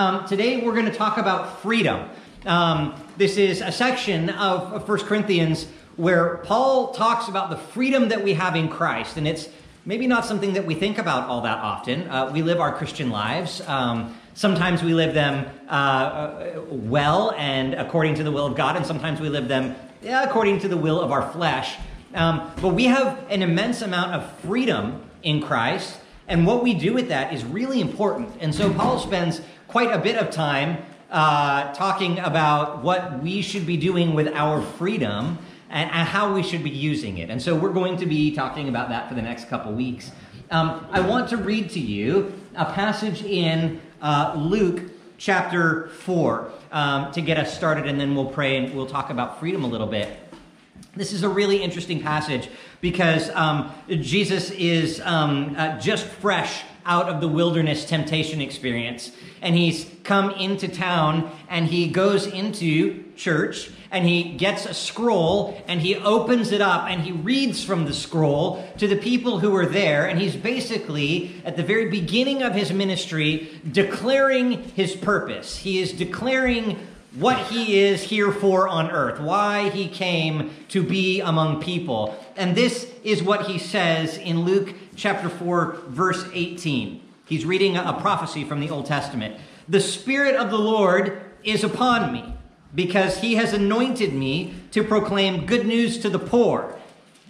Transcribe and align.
Um, 0.00 0.26
today 0.26 0.62
we're 0.62 0.72
going 0.72 0.86
to 0.86 0.94
talk 0.94 1.18
about 1.18 1.60
freedom. 1.60 2.08
Um, 2.46 2.94
this 3.18 3.36
is 3.36 3.60
a 3.60 3.70
section 3.70 4.30
of, 4.30 4.72
of 4.72 4.88
1 4.88 5.00
Corinthians 5.00 5.66
where 5.96 6.38
Paul 6.38 6.94
talks 6.94 7.28
about 7.28 7.50
the 7.50 7.58
freedom 7.58 8.08
that 8.08 8.24
we 8.24 8.32
have 8.32 8.56
in 8.56 8.70
Christ. 8.70 9.18
And 9.18 9.28
it's 9.28 9.50
maybe 9.84 10.06
not 10.06 10.24
something 10.24 10.54
that 10.54 10.64
we 10.64 10.74
think 10.74 10.96
about 10.96 11.28
all 11.28 11.42
that 11.42 11.58
often. 11.58 12.08
Uh, 12.08 12.30
we 12.32 12.40
live 12.40 12.60
our 12.60 12.74
Christian 12.74 13.10
lives. 13.10 13.60
Um, 13.68 14.16
sometimes 14.32 14.82
we 14.82 14.94
live 14.94 15.12
them 15.12 15.46
uh, 15.68 15.70
uh, 15.70 16.62
well 16.70 17.34
and 17.36 17.74
according 17.74 18.14
to 18.14 18.22
the 18.22 18.32
will 18.32 18.46
of 18.46 18.56
God, 18.56 18.76
and 18.76 18.86
sometimes 18.86 19.20
we 19.20 19.28
live 19.28 19.48
them 19.48 19.76
according 20.02 20.60
to 20.60 20.68
the 20.68 20.78
will 20.78 20.98
of 20.98 21.12
our 21.12 21.30
flesh. 21.30 21.76
Um, 22.14 22.50
but 22.62 22.68
we 22.68 22.86
have 22.86 23.22
an 23.28 23.42
immense 23.42 23.82
amount 23.82 24.14
of 24.14 24.32
freedom 24.38 25.04
in 25.22 25.42
Christ, 25.42 26.00
and 26.26 26.46
what 26.46 26.62
we 26.62 26.72
do 26.72 26.94
with 26.94 27.08
that 27.08 27.34
is 27.34 27.44
really 27.44 27.82
important. 27.82 28.30
And 28.40 28.54
so 28.54 28.72
Paul 28.72 28.98
spends 28.98 29.42
quite 29.70 29.92
a 29.92 29.98
bit 29.98 30.16
of 30.16 30.30
time 30.30 30.78
uh, 31.10 31.72
talking 31.74 32.18
about 32.18 32.82
what 32.82 33.22
we 33.22 33.40
should 33.40 33.64
be 33.64 33.76
doing 33.76 34.14
with 34.14 34.26
our 34.34 34.60
freedom 34.60 35.38
and, 35.68 35.88
and, 35.92 36.08
how 36.08 36.34
we 36.34 36.42
should 36.42 36.64
be 36.64 36.70
using 36.70 37.18
it. 37.18 37.30
And 37.30 37.40
so 37.40 37.54
we're 37.54 37.72
going 37.72 37.96
to 37.98 38.06
be 38.06 38.34
talking 38.34 38.68
about 38.68 38.88
that 38.88 39.08
for 39.08 39.14
the 39.14 39.22
next 39.22 39.48
couple 39.48 39.72
weeks. 39.72 40.10
Um, 40.50 40.84
I 40.90 41.00
want 41.00 41.28
to 41.28 41.36
read 41.36 41.70
to 41.70 41.80
you 41.80 42.32
a 42.56 42.64
passage 42.64 43.22
in 43.22 43.80
uh, 44.02 44.34
Luke 44.36 44.90
chapter 45.18 45.88
4 45.88 46.50
um, 46.72 47.12
to 47.12 47.20
get 47.20 47.38
us 47.38 47.56
started, 47.56 47.86
and 47.86 48.00
then 48.00 48.16
we'll 48.16 48.30
pray 48.30 48.56
and 48.56 48.74
we'll 48.74 48.86
talk 48.86 49.10
about 49.10 49.38
freedom 49.38 49.62
a 49.62 49.68
little 49.68 49.86
bit. 49.86 50.18
This 50.96 51.12
is 51.12 51.22
a 51.22 51.28
really 51.28 51.62
interesting 51.62 52.02
passage 52.02 52.48
because 52.80 53.30
um, 53.30 53.72
Jesus 53.88 54.50
is 54.50 55.00
um, 55.04 55.54
uh, 55.56 55.78
just 55.78 56.04
fresh 56.06 56.64
out 56.90 57.08
of 57.08 57.20
the 57.20 57.28
wilderness 57.28 57.84
temptation 57.84 58.40
experience. 58.40 59.12
And 59.40 59.54
he's 59.54 59.88
come 60.02 60.32
into 60.32 60.66
town 60.66 61.30
and 61.48 61.68
he 61.68 61.86
goes 61.88 62.26
into 62.26 63.04
church 63.14 63.70
and 63.92 64.04
he 64.04 64.32
gets 64.32 64.66
a 64.66 64.74
scroll 64.74 65.62
and 65.68 65.80
he 65.80 65.94
opens 65.94 66.50
it 66.50 66.60
up 66.60 66.90
and 66.90 67.00
he 67.00 67.12
reads 67.12 67.64
from 67.64 67.84
the 67.84 67.94
scroll 67.94 68.68
to 68.78 68.88
the 68.88 68.96
people 68.96 69.38
who 69.38 69.54
are 69.54 69.66
there. 69.66 70.06
And 70.06 70.20
he's 70.20 70.34
basically, 70.34 71.40
at 71.44 71.56
the 71.56 71.62
very 71.62 71.88
beginning 71.88 72.42
of 72.42 72.54
his 72.54 72.72
ministry, 72.72 73.60
declaring 73.70 74.64
his 74.70 74.96
purpose. 74.96 75.58
He 75.58 75.78
is 75.78 75.92
declaring 75.92 76.76
what 77.14 77.38
he 77.46 77.80
is 77.80 78.02
here 78.02 78.32
for 78.32 78.68
on 78.68 78.90
earth, 78.90 79.20
why 79.20 79.68
he 79.70 79.88
came 79.88 80.50
to 80.68 80.82
be 80.82 81.20
among 81.20 81.62
people. 81.62 82.16
And 82.36 82.56
this 82.56 82.88
is 83.02 83.22
what 83.22 83.46
he 83.46 83.58
says 83.58 84.16
in 84.16 84.44
Luke 84.44 84.74
chapter 85.00 85.30
4, 85.30 85.78
verse 85.88 86.26
18. 86.34 87.00
He's 87.24 87.46
reading 87.46 87.78
a 87.78 87.94
prophecy 87.94 88.44
from 88.44 88.60
the 88.60 88.68
Old 88.68 88.84
Testament. 88.84 89.34
The 89.66 89.80
Spirit 89.80 90.36
of 90.36 90.50
the 90.50 90.58
Lord 90.58 91.22
is 91.42 91.64
upon 91.64 92.12
me 92.12 92.34
because 92.74 93.18
he 93.18 93.36
has 93.36 93.54
anointed 93.54 94.12
me 94.12 94.54
to 94.72 94.84
proclaim 94.84 95.46
good 95.46 95.66
news 95.66 95.98
to 96.00 96.10
the 96.10 96.18
poor. 96.18 96.78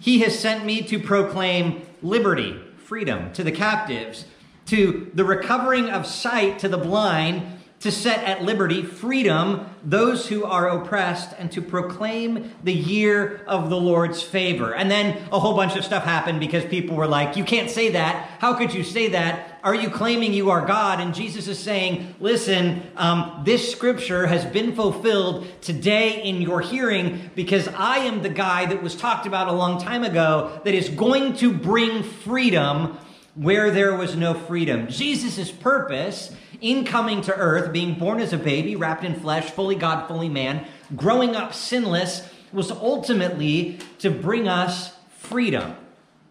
He 0.01 0.19
has 0.19 0.37
sent 0.37 0.65
me 0.65 0.81
to 0.81 0.99
proclaim 0.99 1.85
liberty, 2.01 2.59
freedom 2.75 3.31
to 3.33 3.43
the 3.43 3.53
captives, 3.53 4.25
to 4.65 5.09
the 5.13 5.23
recovering 5.23 5.89
of 5.89 6.05
sight 6.05 6.59
to 6.59 6.67
the 6.67 6.77
blind 6.77 7.60
to 7.81 7.91
set 7.91 8.23
at 8.23 8.43
liberty 8.43 8.83
freedom 8.83 9.67
those 9.83 10.27
who 10.27 10.43
are 10.43 10.69
oppressed 10.69 11.33
and 11.39 11.51
to 11.51 11.61
proclaim 11.61 12.51
the 12.63 12.73
year 12.73 13.43
of 13.47 13.71
the 13.71 13.77
Lord's 13.77 14.21
favor. 14.21 14.75
And 14.75 14.89
then 14.89 15.17
a 15.31 15.39
whole 15.39 15.55
bunch 15.55 15.75
of 15.75 15.83
stuff 15.83 16.03
happened 16.03 16.39
because 16.39 16.63
people 16.65 16.95
were 16.95 17.07
like, 17.07 17.35
You 17.35 17.43
can't 17.43 17.69
say 17.69 17.89
that. 17.89 18.29
How 18.39 18.53
could 18.53 18.73
you 18.73 18.83
say 18.83 19.09
that? 19.09 19.59
Are 19.63 19.73
you 19.73 19.89
claiming 19.89 20.33
you 20.33 20.51
are 20.51 20.65
God? 20.65 20.99
And 20.99 21.13
Jesus 21.13 21.47
is 21.47 21.57
saying, 21.57 22.15
Listen, 22.19 22.83
um, 22.97 23.41
this 23.43 23.71
scripture 23.71 24.27
has 24.27 24.45
been 24.45 24.75
fulfilled 24.75 25.47
today 25.61 26.23
in 26.23 26.41
your 26.41 26.61
hearing 26.61 27.31
because 27.33 27.67
I 27.69 27.99
am 27.99 28.21
the 28.21 28.29
guy 28.29 28.67
that 28.67 28.83
was 28.83 28.95
talked 28.95 29.25
about 29.25 29.47
a 29.47 29.53
long 29.53 29.81
time 29.81 30.03
ago 30.03 30.61
that 30.65 30.75
is 30.75 30.87
going 30.89 31.37
to 31.37 31.51
bring 31.51 32.03
freedom 32.03 32.99
where 33.35 33.71
there 33.71 33.95
was 33.95 34.15
no 34.15 34.33
freedom. 34.33 34.87
Jesus' 34.87 35.51
purpose 35.51 36.35
in 36.59 36.85
coming 36.85 37.21
to 37.21 37.35
earth, 37.35 37.71
being 37.71 37.95
born 37.95 38.19
as 38.19 38.33
a 38.33 38.37
baby, 38.37 38.75
wrapped 38.75 39.03
in 39.03 39.19
flesh, 39.19 39.49
fully 39.51 39.75
God, 39.75 40.07
fully 40.07 40.29
man, 40.29 40.65
growing 40.95 41.35
up 41.35 41.53
sinless, 41.53 42.29
was 42.51 42.71
ultimately 42.71 43.79
to 43.99 44.09
bring 44.09 44.47
us 44.47 44.95
freedom. 45.17 45.75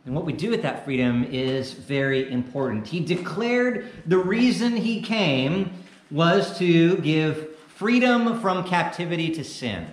And 0.05 0.15
what 0.15 0.25
we 0.25 0.33
do 0.33 0.51
with 0.51 0.63
that 0.63 0.85
freedom 0.85 1.25
is 1.25 1.73
very 1.73 2.31
important. 2.31 2.87
He 2.87 3.01
declared 3.01 3.91
the 4.07 4.19
reason 4.19 4.77
he 4.77 5.03
came 5.03 5.73
was 6.11 6.59
to 6.59 6.97
give 6.99 7.57
freedom 7.69 8.41
from 8.41 8.65
captivity 8.65 9.31
to 9.31 9.45
sin. 9.45 9.87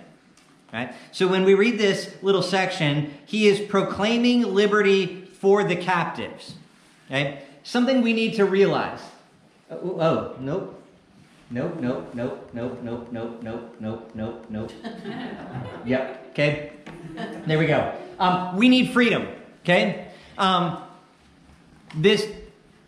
Right? 0.72 0.94
So 1.12 1.26
when 1.26 1.44
we 1.44 1.54
read 1.54 1.78
this 1.78 2.14
little 2.22 2.42
section, 2.42 3.14
he 3.24 3.48
is 3.48 3.60
proclaiming 3.60 4.42
liberty 4.42 5.24
for 5.40 5.64
the 5.64 5.76
captives. 5.76 6.54
Okay? 7.08 7.42
Something 7.62 8.02
we 8.02 8.12
need 8.12 8.34
to 8.34 8.44
realize. 8.44 9.00
Oh, 9.70 10.00
oh 10.00 10.36
nope. 10.40 10.74
Nope, 11.50 11.80
nope, 11.80 12.14
nope, 12.14 12.50
nope, 12.52 12.82
nope, 12.82 13.08
nope, 13.10 13.38
nope, 13.42 13.76
nope, 13.80 14.10
nope, 14.14 14.46
nope. 14.50 14.72
yep, 15.86 16.26
okay. 16.32 16.72
There 17.46 17.58
we 17.58 17.64
go. 17.64 17.94
Um, 18.18 18.54
we 18.58 18.68
need 18.68 18.90
freedom, 18.90 19.26
okay? 19.64 20.08
Um, 20.36 20.82
this, 21.94 22.30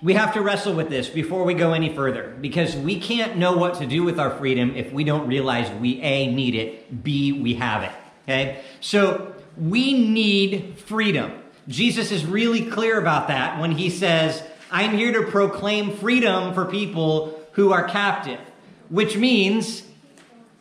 we 0.03 0.13
have 0.13 0.35
to 0.35 0.43
wrestle 0.43 0.75
with 0.75 0.91
this 0.91 1.09
before 1.09 1.45
we 1.45 1.55
go 1.55 1.73
any 1.73 1.95
further 1.95 2.37
because 2.39 2.77
we 2.77 3.01
can't 3.01 3.39
know 3.39 3.57
what 3.57 3.77
to 3.77 3.87
do 3.87 4.03
with 4.03 4.21
our 4.21 4.31
freedom 4.31 4.77
if 4.77 4.93
we 4.93 5.05
don't 5.05 5.27
realize 5.27 5.71
we 5.81 5.99
A, 6.03 6.31
need 6.31 6.55
it, 6.55 7.03
B, 7.03 7.33
we 7.33 7.55
have 7.55 7.83
it, 7.85 7.93
okay? 8.25 8.61
So 8.81 9.35
we 9.57 10.07
need 10.07 10.79
freedom. 10.79 11.33
Jesus 11.71 12.11
is 12.11 12.27
really 12.27 12.67
clear 12.69 12.99
about 12.99 13.29
that 13.29 13.61
when 13.61 13.71
he 13.71 13.89
says, 13.89 14.43
I'm 14.73 14.97
here 14.97 15.13
to 15.13 15.31
proclaim 15.31 15.97
freedom 15.97 16.53
for 16.53 16.65
people 16.65 17.41
who 17.53 17.73
are 17.73 17.89
captive, 17.89 18.41
which 18.89 19.17
means 19.17 19.85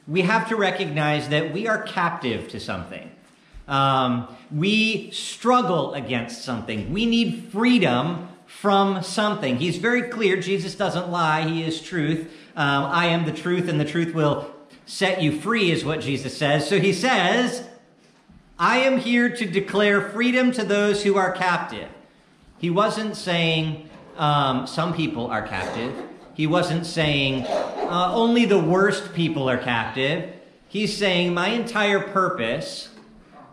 we 0.08 0.22
have 0.22 0.50
to 0.50 0.56
recognize 0.56 1.30
that 1.30 1.52
we 1.52 1.68
are 1.68 1.82
captive 1.82 2.48
to 2.50 2.60
something. 2.60 3.10
Um, 3.68 4.28
we 4.52 5.12
struggle 5.12 5.94
against 5.94 6.44
something. 6.44 6.94
We 6.94 7.06
need 7.06 7.50
freedom 7.52 8.30
from 8.46 9.04
something. 9.04 9.58
He's 9.58 9.78
very 9.78 10.04
clear. 10.10 10.40
Jesus 10.40 10.76
doesn't 10.76 11.10
lie. 11.10 11.48
He 11.48 11.64
is 11.64 11.82
truth. 11.82 12.32
Um, 12.56 12.86
I 12.86 13.08
am 13.08 13.26
the 13.26 13.32
truth, 13.32 13.68
and 13.68 13.80
the 13.80 13.86
truth 13.86 14.14
will 14.14 14.52
set 14.86 15.22
you 15.22 15.40
free, 15.40 15.72
is 15.72 15.86
what 15.86 16.02
Jesus 16.02 16.36
says. 16.36 16.68
So 16.68 16.80
he 16.80 16.94
says, 16.94 17.64
I 18.62 18.80
am 18.80 18.98
here 18.98 19.30
to 19.30 19.46
declare 19.46 20.10
freedom 20.10 20.52
to 20.52 20.66
those 20.66 21.02
who 21.02 21.16
are 21.16 21.32
captive. 21.32 21.88
He 22.58 22.70
wasn't 22.70 23.16
saying, 23.16 23.90
um, 24.18 24.68
some 24.68 24.94
people 24.94 25.28
are 25.28 25.48
captive. 25.48 25.96
He 26.34 26.46
wasn't 26.46 26.86
saying 26.86 27.46
uh, 27.48 28.12
only 28.14 28.44
the 28.44 28.60
worst 28.60 29.14
people 29.14 29.50
are 29.50 29.58
captive. 29.58 30.34
He's 30.68 30.96
saying 30.96 31.34
my 31.34 31.48
entire 31.48 32.02
purpose 32.02 32.90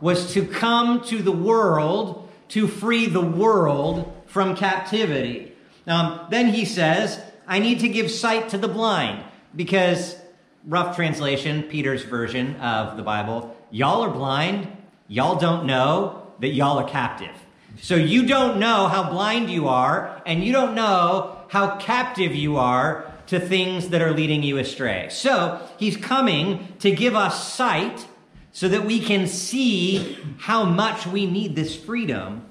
was 0.01 0.33
to 0.35 0.45
come 0.45 1.01
to 1.03 1.23
the 1.23 1.31
world 1.31 2.29
to 2.49 2.67
free 2.67 3.07
the 3.07 3.21
world 3.21 4.13
from 4.27 4.57
captivity. 4.57 5.53
Um, 5.87 6.27
then 6.31 6.49
he 6.49 6.65
says, 6.65 7.23
I 7.47 7.61
need 7.61 7.79
to 7.81 7.89
give 7.89 8.11
sight 8.11 8.49
to 8.49 8.59
the 8.59 8.67
blind 8.67 9.23
because, 9.55 10.17
rough 10.65 10.97
translation, 10.97 11.63
Peter's 11.63 12.03
version 12.03 12.57
of 12.57 12.97
the 12.97 13.05
Bible, 13.05 13.57
y'all 13.71 14.03
are 14.03 14.11
blind, 14.11 14.76
y'all 15.09 15.39
don't 15.39 15.67
know 15.67 16.27
that 16.41 16.49
y'all 16.49 16.79
are 16.79 16.89
captive. 16.89 17.35
So 17.81 17.95
you 17.95 18.27
don't 18.27 18.59
know 18.59 18.89
how 18.89 19.11
blind 19.11 19.51
you 19.51 19.69
are, 19.69 20.23
and 20.25 20.43
you 20.43 20.53
don't 20.53 20.75
know 20.75 21.39
how 21.49 21.77
captive 21.77 22.35
you 22.35 22.57
are 22.57 23.13
to 23.27 23.39
things 23.41 23.89
that 23.91 24.01
are 24.01 24.13
leading 24.13 24.43
you 24.43 24.59
astray. 24.59 25.09
So 25.11 25.61
he's 25.79 25.97
coming 25.97 26.69
to 26.79 26.91
give 26.91 27.15
us 27.15 27.53
sight 27.53 28.07
so 28.53 28.69
that 28.69 28.87
we 28.87 29.01
can 29.01 29.27
see 29.27 30.17
how 30.39 30.65
much 30.65 31.07
we 31.07 31.27
need 31.27 31.55
this 31.55 31.77
freedom. 31.77 32.47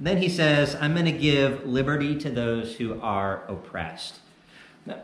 Then 0.00 0.16
he 0.16 0.28
says, 0.28 0.74
I'm 0.74 0.94
going 0.94 1.06
to 1.06 1.12
give 1.12 1.64
liberty 1.64 2.16
to 2.18 2.30
those 2.30 2.74
who 2.74 3.00
are 3.00 3.44
oppressed. 3.46 4.18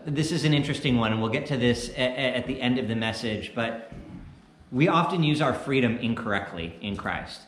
This 0.05 0.33
is 0.33 0.45
an 0.45 0.55
interesting 0.55 0.99
one, 0.99 1.13
and 1.13 1.21
we'll 1.21 1.31
get 1.31 1.47
to 1.47 1.57
this 1.57 1.91
at 1.97 2.47
the 2.47 2.61
end 2.61 2.79
of 2.79 2.89
the 2.89 2.97
message, 2.97 3.53
but 3.55 3.93
we 4.73 4.89
often 4.89 5.23
use 5.23 5.41
our 5.43 5.53
freedom 5.53 5.99
incorrectly 5.99 6.75
in 6.81 6.97
Christ. 6.97 7.43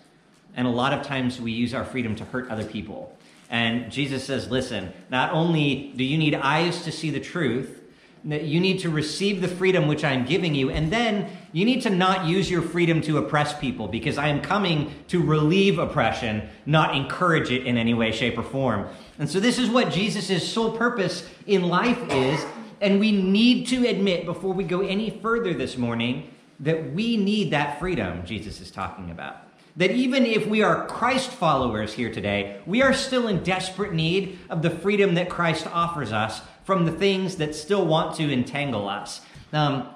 And 0.55 0.67
a 0.67 0.71
lot 0.71 0.93
of 0.93 1.05
times 1.05 1.41
we 1.41 1.51
use 1.51 1.75
our 1.75 1.85
freedom 1.85 2.15
to 2.17 2.25
hurt 2.27 2.49
other 2.51 2.65
people. 2.65 3.17
And 3.51 3.91
Jesus 3.91 4.25
says, 4.25 4.51
listen, 4.51 4.93
not 5.11 5.33
only 5.33 5.93
do 5.97 6.05
you 6.05 6.19
need 6.19 6.35
eyes 6.35 6.85
to 6.85 6.93
see 6.93 7.11
the 7.11 7.21
truth, 7.21 7.81
you 8.25 8.61
need 8.61 8.79
to 8.81 8.89
receive 8.89 9.41
the 9.41 9.49
freedom 9.49 9.87
which 9.87 10.03
I 10.03 10.13
am 10.13 10.25
giving 10.25 10.55
you, 10.55 10.71
and 10.71 10.91
then 10.91 11.31
you 11.53 11.67
need 11.67 11.83
to 11.83 11.91
not 11.91 12.27
use 12.27 12.51
your 12.51 12.63
freedom 12.63 13.03
to 13.03 13.19
oppress 13.19 13.59
people 13.59 13.87
because 13.87 14.17
I 14.17 14.29
am 14.29 14.41
coming 14.41 14.95
to 15.09 15.23
relieve 15.23 15.79
oppression, 15.79 16.49
not 16.65 16.97
encourage 16.97 17.51
it 17.51 17.67
in 17.67 17.77
any 17.77 17.93
way, 17.93 18.13
shape, 18.13 18.39
or 18.39 18.43
form. 18.43 18.87
And 19.19 19.29
so, 19.29 19.41
this 19.41 19.59
is 19.59 19.69
what 19.69 19.93
Jesus' 19.93 20.51
sole 20.51 20.75
purpose 20.75 21.29
in 21.47 21.69
life 21.69 22.01
is 22.09 22.43
And 22.81 23.01
we 23.01 23.13
need 23.13 23.67
to 23.69 23.87
admit 23.87 24.27
before 24.27 24.53
we 24.53 24.65
go 24.65 24.81
any 24.81 25.09
further 25.09 25.55
this 25.55 25.79
morning 25.79 26.34
that 26.65 26.93
we 26.93 27.17
need 27.17 27.51
that 27.51 27.79
freedom 27.79 28.25
Jesus 28.25 28.61
is 28.61 28.71
talking 28.71 29.11
about. 29.11 29.37
That 29.77 29.91
even 29.91 30.25
if 30.25 30.47
we 30.47 30.63
are 30.63 30.87
Christ 30.87 31.31
followers 31.31 31.93
here 31.93 32.11
today, 32.11 32.61
we 32.65 32.81
are 32.81 32.95
still 32.95 33.29
in 33.29 33.43
desperate 33.43 33.93
need 33.93 34.39
of 34.49 34.63
the 34.63 34.71
freedom 34.71 35.15
that 35.15 35.29
Christ 35.29 35.67
offers 35.67 36.11
us 36.11 36.41
from 36.65 36.87
the 36.87 36.93
things 36.93 37.37
that 37.37 37.55
still 37.55 37.85
want 37.85 38.17
to 38.17 38.33
entangle 38.33 38.89
us. 38.89 39.21
Um, 39.53 39.89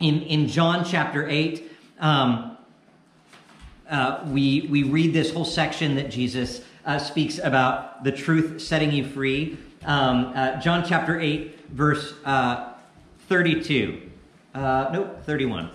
in, 0.00 0.22
in 0.22 0.48
John 0.48 0.84
chapter 0.84 1.28
8, 1.28 1.70
um, 1.98 2.56
uh, 3.90 4.24
we, 4.28 4.68
we 4.70 4.84
read 4.84 5.12
this 5.12 5.32
whole 5.32 5.44
section 5.44 5.96
that 5.96 6.10
Jesus 6.10 6.62
uh, 6.86 6.98
speaks 6.98 7.38
about 7.38 8.04
the 8.04 8.12
truth 8.12 8.62
setting 8.62 8.92
you 8.92 9.04
free. 9.04 9.58
Um, 9.84 10.32
uh, 10.34 10.60
John 10.60 10.84
chapter 10.86 11.20
8, 11.20 11.68
verse 11.70 12.14
uh, 12.24 12.72
32. 13.28 14.10
Uh, 14.54 14.90
nope, 14.92 15.22
31. 15.24 15.70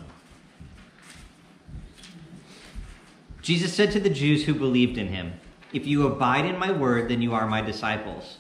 Jesus 3.44 3.74
said 3.74 3.92
to 3.92 4.00
the 4.00 4.10
Jews 4.10 4.46
who 4.46 4.54
believed 4.54 4.98
in 4.98 5.10
him, 5.10 5.34
If 5.74 5.86
you 5.86 6.08
abide 6.08 6.46
in 6.46 6.58
my 6.58 6.72
word, 6.72 7.10
then 7.10 7.22
you 7.22 7.34
are 7.34 7.46
my 7.46 7.60
disciples, 7.60 8.38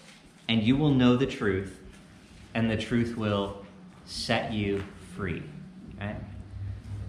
and 0.47 0.63
you 0.63 0.77
will 0.77 0.91
know 0.91 1.17
the 1.17 1.25
truth, 1.25 1.77
and 2.53 2.71
the 2.71 2.77
truth 2.77 3.17
will 3.17 3.65
set 4.05 4.53
you 4.53 4.81
free. 5.13 5.43
Right? 5.99 6.15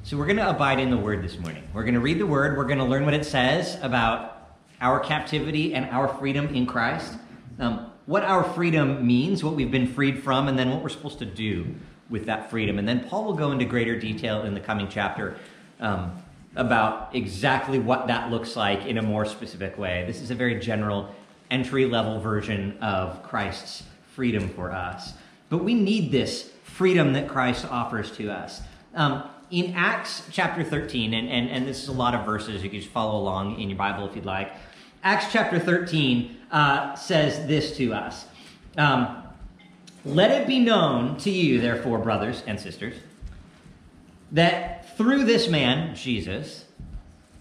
So 0.02 0.16
we're 0.16 0.26
going 0.26 0.38
to 0.38 0.50
abide 0.50 0.80
in 0.80 0.90
the 0.90 0.96
word 0.96 1.22
this 1.22 1.38
morning. 1.38 1.62
We're 1.72 1.84
going 1.84 1.94
to 1.94 2.00
read 2.00 2.18
the 2.18 2.26
word. 2.26 2.56
We're 2.56 2.64
going 2.64 2.78
to 2.78 2.84
learn 2.84 3.04
what 3.04 3.14
it 3.14 3.24
says 3.24 3.78
about 3.80 4.56
our 4.80 4.98
captivity 4.98 5.72
and 5.72 5.88
our 5.90 6.08
freedom 6.08 6.48
in 6.48 6.66
Christ, 6.66 7.14
um, 7.60 7.92
what 8.06 8.24
our 8.24 8.42
freedom 8.42 9.06
means, 9.06 9.44
what 9.44 9.54
we've 9.54 9.70
been 9.70 9.86
freed 9.86 10.20
from, 10.20 10.48
and 10.48 10.58
then 10.58 10.68
what 10.70 10.82
we're 10.82 10.88
supposed 10.88 11.20
to 11.20 11.24
do 11.24 11.72
with 12.10 12.26
that 12.26 12.50
freedom. 12.50 12.80
And 12.80 12.88
then 12.88 13.08
Paul 13.08 13.24
will 13.24 13.34
go 13.34 13.52
into 13.52 13.64
greater 13.64 13.96
detail 13.96 14.42
in 14.42 14.52
the 14.52 14.60
coming 14.60 14.88
chapter 14.88 15.36
um, 15.78 16.20
about 16.56 17.14
exactly 17.14 17.78
what 17.78 18.06
that 18.06 18.30
looks 18.30 18.56
like 18.56 18.86
in 18.86 18.98
a 18.98 19.02
more 19.02 19.24
specific 19.24 19.76
way. 19.76 20.04
This 20.06 20.20
is 20.20 20.30
a 20.30 20.34
very 20.34 20.60
general 20.60 21.14
entry 21.50 21.86
level 21.86 22.20
version 22.20 22.78
of 22.80 23.22
Christ's 23.22 23.82
freedom 24.14 24.48
for 24.48 24.72
us. 24.72 25.12
But 25.48 25.58
we 25.58 25.74
need 25.74 26.10
this 26.10 26.50
freedom 26.62 27.12
that 27.12 27.28
Christ 27.28 27.66
offers 27.70 28.10
to 28.12 28.30
us. 28.30 28.62
Um, 28.94 29.28
in 29.50 29.74
Acts 29.74 30.22
chapter 30.30 30.64
13, 30.64 31.14
and, 31.14 31.28
and, 31.28 31.48
and 31.48 31.66
this 31.66 31.82
is 31.82 31.88
a 31.88 31.92
lot 31.92 32.14
of 32.14 32.24
verses, 32.24 32.62
you 32.62 32.70
can 32.70 32.80
just 32.80 32.90
follow 32.90 33.20
along 33.20 33.60
in 33.60 33.68
your 33.68 33.78
Bible 33.78 34.08
if 34.08 34.16
you'd 34.16 34.24
like. 34.24 34.52
Acts 35.02 35.26
chapter 35.30 35.58
13 35.58 36.36
uh, 36.50 36.94
says 36.94 37.46
this 37.46 37.76
to 37.76 37.92
us 37.92 38.24
um, 38.78 39.22
Let 40.04 40.30
it 40.30 40.46
be 40.46 40.58
known 40.58 41.16
to 41.18 41.30
you, 41.30 41.60
therefore, 41.60 41.98
brothers 41.98 42.42
and 42.46 42.58
sisters, 42.58 42.96
that 44.32 44.73
through 44.96 45.24
this 45.24 45.48
man, 45.48 45.94
Jesus, 45.94 46.64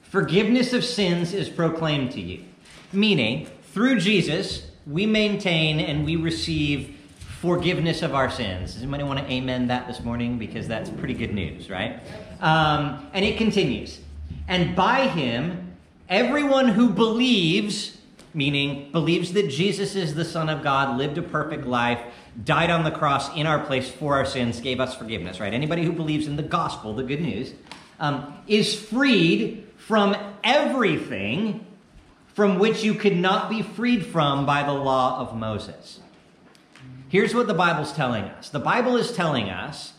forgiveness 0.02 0.74
of 0.74 0.84
sins 0.84 1.34
is 1.34 1.50
proclaimed 1.50 2.12
to 2.12 2.22
you. 2.22 2.44
Meaning, 2.92 3.48
through 3.72 4.00
Jesus, 4.00 4.68
we 4.86 5.06
maintain 5.06 5.80
and 5.80 6.06
we 6.06 6.16
receive 6.16 6.96
forgiveness 7.42 8.02
of 8.02 8.14
our 8.16 8.30
sins. 8.30 8.74
Does 8.74 8.84
anybody 8.84 9.04
want 9.04 9.20
to 9.20 9.32
amen 9.32 9.68
that 9.68 9.88
this 9.88 10.02
morning? 10.02 10.38
Because 10.38 10.68
that's 10.68 10.90
pretty 10.90 11.14
good 11.14 11.34
news, 11.34 11.70
right? 11.70 12.00
Um, 12.42 13.10
and 13.14 13.26
it 13.26 13.38
continues. 13.38 14.00
And 14.48 14.76
by 14.76 15.08
him, 15.08 15.76
everyone 16.10 16.70
who 16.70 16.90
believes, 16.90 17.98
meaning 18.34 18.92
believes 18.92 19.34
that 19.34 19.50
Jesus 19.50 19.96
is 19.96 20.16
the 20.16 20.26
Son 20.26 20.50
of 20.50 20.64
God, 20.64 20.98
lived 20.98 21.18
a 21.18 21.22
perfect 21.22 21.66
life, 21.66 22.00
died 22.44 22.70
on 22.70 22.84
the 22.84 22.92
cross 22.92 23.36
in 23.36 23.46
our 23.46 23.60
place 23.60 23.90
for 23.90 24.16
our 24.16 24.26
sins, 24.26 24.60
gave 24.60 24.80
us 24.80 24.96
forgiveness, 24.96 25.40
right? 25.40 25.54
Anybody 25.54 25.84
who 25.84 25.92
believes 25.92 26.28
in 26.28 26.36
the 26.36 26.44
gospel, 26.44 26.94
the 26.96 27.04
good 27.04 27.22
news, 27.22 27.54
um, 28.00 28.38
is 28.48 28.74
freed 28.74 29.68
from 29.78 30.16
everything 30.44 31.66
from 32.34 32.58
which 32.58 32.84
you 32.84 32.96
could 32.96 33.16
not 33.16 33.50
be 33.50 33.62
freed 33.62 34.06
from 34.06 34.46
by 34.46 34.64
the 34.64 34.74
law 34.74 35.20
of 35.20 35.36
Moses. 35.36 36.00
Here's 37.10 37.36
what 37.36 37.46
the 37.46 37.54
Bible's 37.54 37.94
telling 37.94 38.24
us 38.24 38.50
the 38.50 38.60
Bible 38.60 38.98
is 38.98 39.12
telling 39.12 39.50
us 39.50 39.94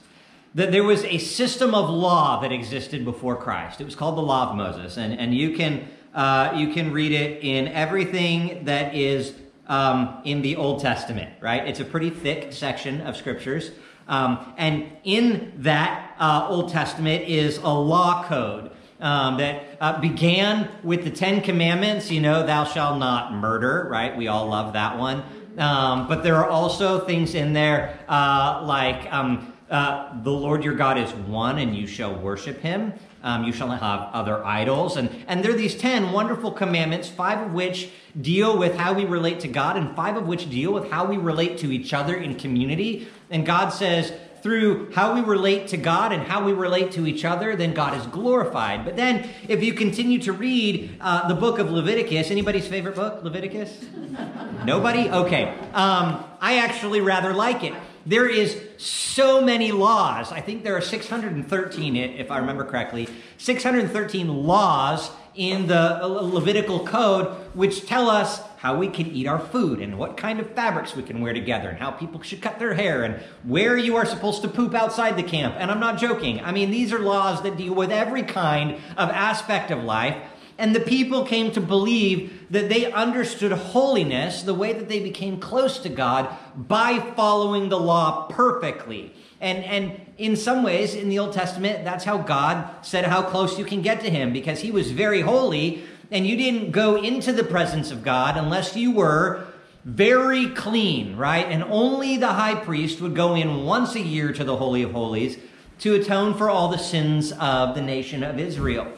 that 0.55 0.71
there 0.71 0.85
was 0.85 1.05
a 1.05 1.19
system 1.19 1.75
of 1.75 1.91
law 1.91 2.41
that 2.41 2.53
existed 2.53 3.05
before 3.05 3.37
Christ. 3.37 3.81
It 3.81 3.85
was 3.85 3.97
called 3.97 4.17
the 4.17 4.23
law 4.23 4.51
of 4.51 4.57
Moses, 4.57 4.97
and, 4.97 5.13
and 5.19 5.35
you, 5.35 5.57
can, 5.57 5.89
uh, 6.15 6.53
you 6.55 6.73
can 6.73 6.93
read 6.93 7.13
it 7.13 7.43
in 7.43 7.69
everything 7.69 8.65
that 8.65 8.95
is 8.95 9.35
um, 9.67 10.21
in 10.25 10.43
the 10.43 10.57
Old 10.57 10.81
Testament, 10.81 11.33
right? 11.41 11.67
It's 11.67 11.81
a 11.81 11.85
pretty 11.85 12.11
thick 12.11 12.53
section 12.53 13.01
of 13.01 13.17
scriptures. 13.17 13.73
Um, 14.07 14.55
and 14.57 14.87
in 15.05 15.53
that 15.59 16.15
uh, 16.19 16.47
Old 16.49 16.71
Testament 16.71 17.25
is 17.27 17.59
a 17.59 17.69
law 17.69 18.25
code 18.25 18.71
um, 19.01 19.39
that 19.39 19.77
uh, 19.81 20.01
began 20.01 20.71
with 20.83 21.05
the 21.05 21.11
Ten 21.11 21.41
Commandments, 21.41 22.11
you 22.11 22.21
know, 22.21 22.47
thou 22.47 22.65
shalt 22.65 22.99
not 22.99 23.33
murder, 23.33 23.89
right? 23.91 24.17
We 24.17 24.29
all 24.29 24.47
love 24.47 24.75
that 24.75 24.99
one. 24.99 25.23
Um, 25.59 26.09
but 26.09 26.23
there 26.23 26.37
are 26.37 26.49
also 26.49 27.05
things 27.05 27.35
in 27.35 27.53
there 27.53 27.99
uh, 28.09 28.63
like 28.65 29.13
um, 29.13 29.53
uh, 29.71 30.23
the 30.23 30.31
Lord 30.31 30.65
your 30.65 30.75
God 30.75 30.99
is 30.99 31.11
one 31.13 31.59
and 31.59 31.75
you 31.77 31.87
shall 31.87 32.15
worship 32.15 32.61
him. 32.61 32.93
Um, 33.25 33.45
you 33.45 33.53
shall 33.53 33.69
not 33.69 33.81
have 33.81 34.11
other 34.13 34.45
idols. 34.45 34.99
And, 34.99 35.09
and 35.27 35.43
there 35.43 35.51
are 35.53 35.57
these 35.57 35.75
10 35.75 36.13
wonderful 36.13 36.53
commandments, 36.53 37.09
five 37.09 37.41
of 37.41 37.55
which 37.55 37.89
deal 38.21 38.57
with 38.59 38.77
how 38.77 38.93
we 38.93 39.07
relate 39.07 39.41
to 39.41 39.49
God, 39.49 39.79
and 39.79 39.97
five 39.97 40.17
of 40.17 40.27
which 40.27 40.51
deal 40.51 40.75
with 40.75 40.91
how 40.91 41.07
we 41.07 41.17
relate 41.17 41.57
to 41.59 41.73
each 41.73 41.95
other 41.95 42.15
in 42.15 42.35
community. 42.35 43.09
And 43.31 43.47
God 43.47 43.71
says, 43.71 44.13
through 44.43 44.93
how 44.93 45.15
we 45.15 45.23
relate 45.23 45.69
to 45.69 45.79
God 45.79 46.13
and 46.13 46.23
how 46.23 46.45
we 46.45 46.53
relate 46.53 46.93
to 46.93 47.07
each 47.07 47.25
other, 47.25 47.57
then 47.57 47.73
God 47.73 47.99
is 47.99 48.07
glorified. 48.09 48.85
But 48.85 48.95
then, 48.95 49.27
if 49.49 49.65
you 49.65 49.73
continue 49.73 50.19
to 50.19 50.35
read 50.35 50.99
uh, 51.01 51.27
the 51.27 51.35
book 51.35 51.59
of 51.59 51.71
Leviticus, 51.71 52.31
anybody's 52.31 52.69
favorite 52.69 52.95
book, 52.95 53.25
Leviticus? 53.25 53.87
Nobody? 54.67 55.09
Okay. 55.09 55.45
Um, 55.73 56.23
I 56.43 56.59
actually 56.59 57.01
rather 57.01 57.33
like 57.33 57.65
it 57.65 57.73
there 58.07 58.29
is 58.29 58.61
so 58.77 59.41
many 59.41 59.73
laws. 59.73 60.33
I 60.33 60.41
think 60.41 60.63
there 60.63 60.77
are 60.77 60.81
613, 60.81 61.97
if 61.97 62.31
I 62.31 62.39
remember 62.39 62.65
correctly, 62.65 63.09
613 63.39 64.29
laws 64.29 65.11
in 65.35 65.67
the 65.67 66.03
uh, 66.03 66.07
Levitical 66.07 66.87
code 66.87 67.27
which 67.55 67.87
tell 67.87 68.09
us 68.09 68.41
how 68.59 68.77
we 68.77 68.89
can 68.89 69.07
eat 69.09 69.27
our 69.27 69.39
food 69.39 69.81
and 69.81 69.99
what 69.99 70.17
kind 70.17 70.41
of 70.41 70.51
fabrics 70.53 70.95
we 70.95 71.03
can 71.03 71.21
wear 71.21 71.33
together 71.33 71.69
and 71.69 71.79
how 71.79 71.91
people 71.91 72.23
should 72.23 72.41
cut 72.41 72.59
their 72.59 72.75
hair 72.75 73.03
and 73.03 73.17
where 73.43 73.77
you 73.77 73.97
are 73.97 74.07
supposed 74.07 74.43
to 74.43 74.49
poop 74.49 74.75
outside 74.75 75.17
the 75.17 75.23
camp. 75.23 75.55
And 75.59 75.71
I'm 75.71 75.81
not 75.81 75.99
joking. 75.99 76.41
I 76.41 76.53
mean, 76.53 76.71
these 76.71 76.93
are 76.93 76.99
laws 76.99 77.43
that 77.43 77.57
deal 77.57 77.75
with 77.75 77.91
every 77.91 78.23
kind 78.23 78.77
of 78.97 79.11
aspect 79.11 79.71
of 79.71 79.83
life 79.83 80.17
and 80.59 80.75
the 80.75 80.81
people 80.81 81.25
came 81.25 81.51
to 81.53 81.61
believe 81.61 82.47
that 82.51 82.69
they 82.69 82.93
understood 82.93 83.53
holiness, 83.53 84.43
the 84.43 84.55
way 84.55 84.73
that 84.73 84.89
they 84.89 85.01
became 85.01 85.41
close 85.41 85.79
to 85.79 85.89
God, 85.89 86.29
by 86.57 87.01
following 87.17 87.69
the 87.69 87.79
law 87.79 88.27
perfectly. 88.29 89.13
And, 89.41 89.65
and 89.65 90.01
in 90.17 90.37
some 90.37 90.63
ways, 90.63 90.95
in 90.95 91.09
the 91.09 91.19
Old 91.19 91.33
Testament, 91.33 91.85
that's 91.85 92.05
how 92.05 92.19
God 92.19 92.85
said 92.85 93.05
how 93.05 93.23
close 93.23 93.59
you 93.59 93.65
can 93.65 93.83
get 93.83 94.01
to 94.03 94.11
Him, 94.11 94.33
because 94.33 94.61
He 94.61 94.71
was 94.71 94.93
very 94.93 95.23
holy, 95.23 95.83
and 96.11 96.27
you 96.27 96.37
didn't 96.37 96.71
go 96.71 96.97
into 96.97 97.33
the 97.33 97.45
presence 97.45 97.91
of 97.91 98.05
God 98.05 98.37
unless 98.37 98.77
you 98.77 98.93
were 98.93 99.47
very 99.85 100.49
clean, 100.51 101.17
right? 101.17 101.47
And 101.47 101.63
only 101.65 102.17
the 102.17 102.33
high 102.33 102.55
priest 102.55 103.01
would 103.01 103.15
go 103.15 103.35
in 103.35 103.65
once 103.65 103.95
a 103.95 104.01
year 104.01 104.33
to 104.33 104.45
the 104.45 104.57
Holy 104.57 104.83
of 104.83 104.93
Holies 104.93 105.37
to 105.81 105.95
atone 105.95 106.35
for 106.35 106.49
all 106.49 106.69
the 106.69 106.79
sins 106.79 107.33
of 107.33 107.75
the 107.75 107.83
nation 107.83 108.23
of 108.23 108.39
Israel. 108.39 108.91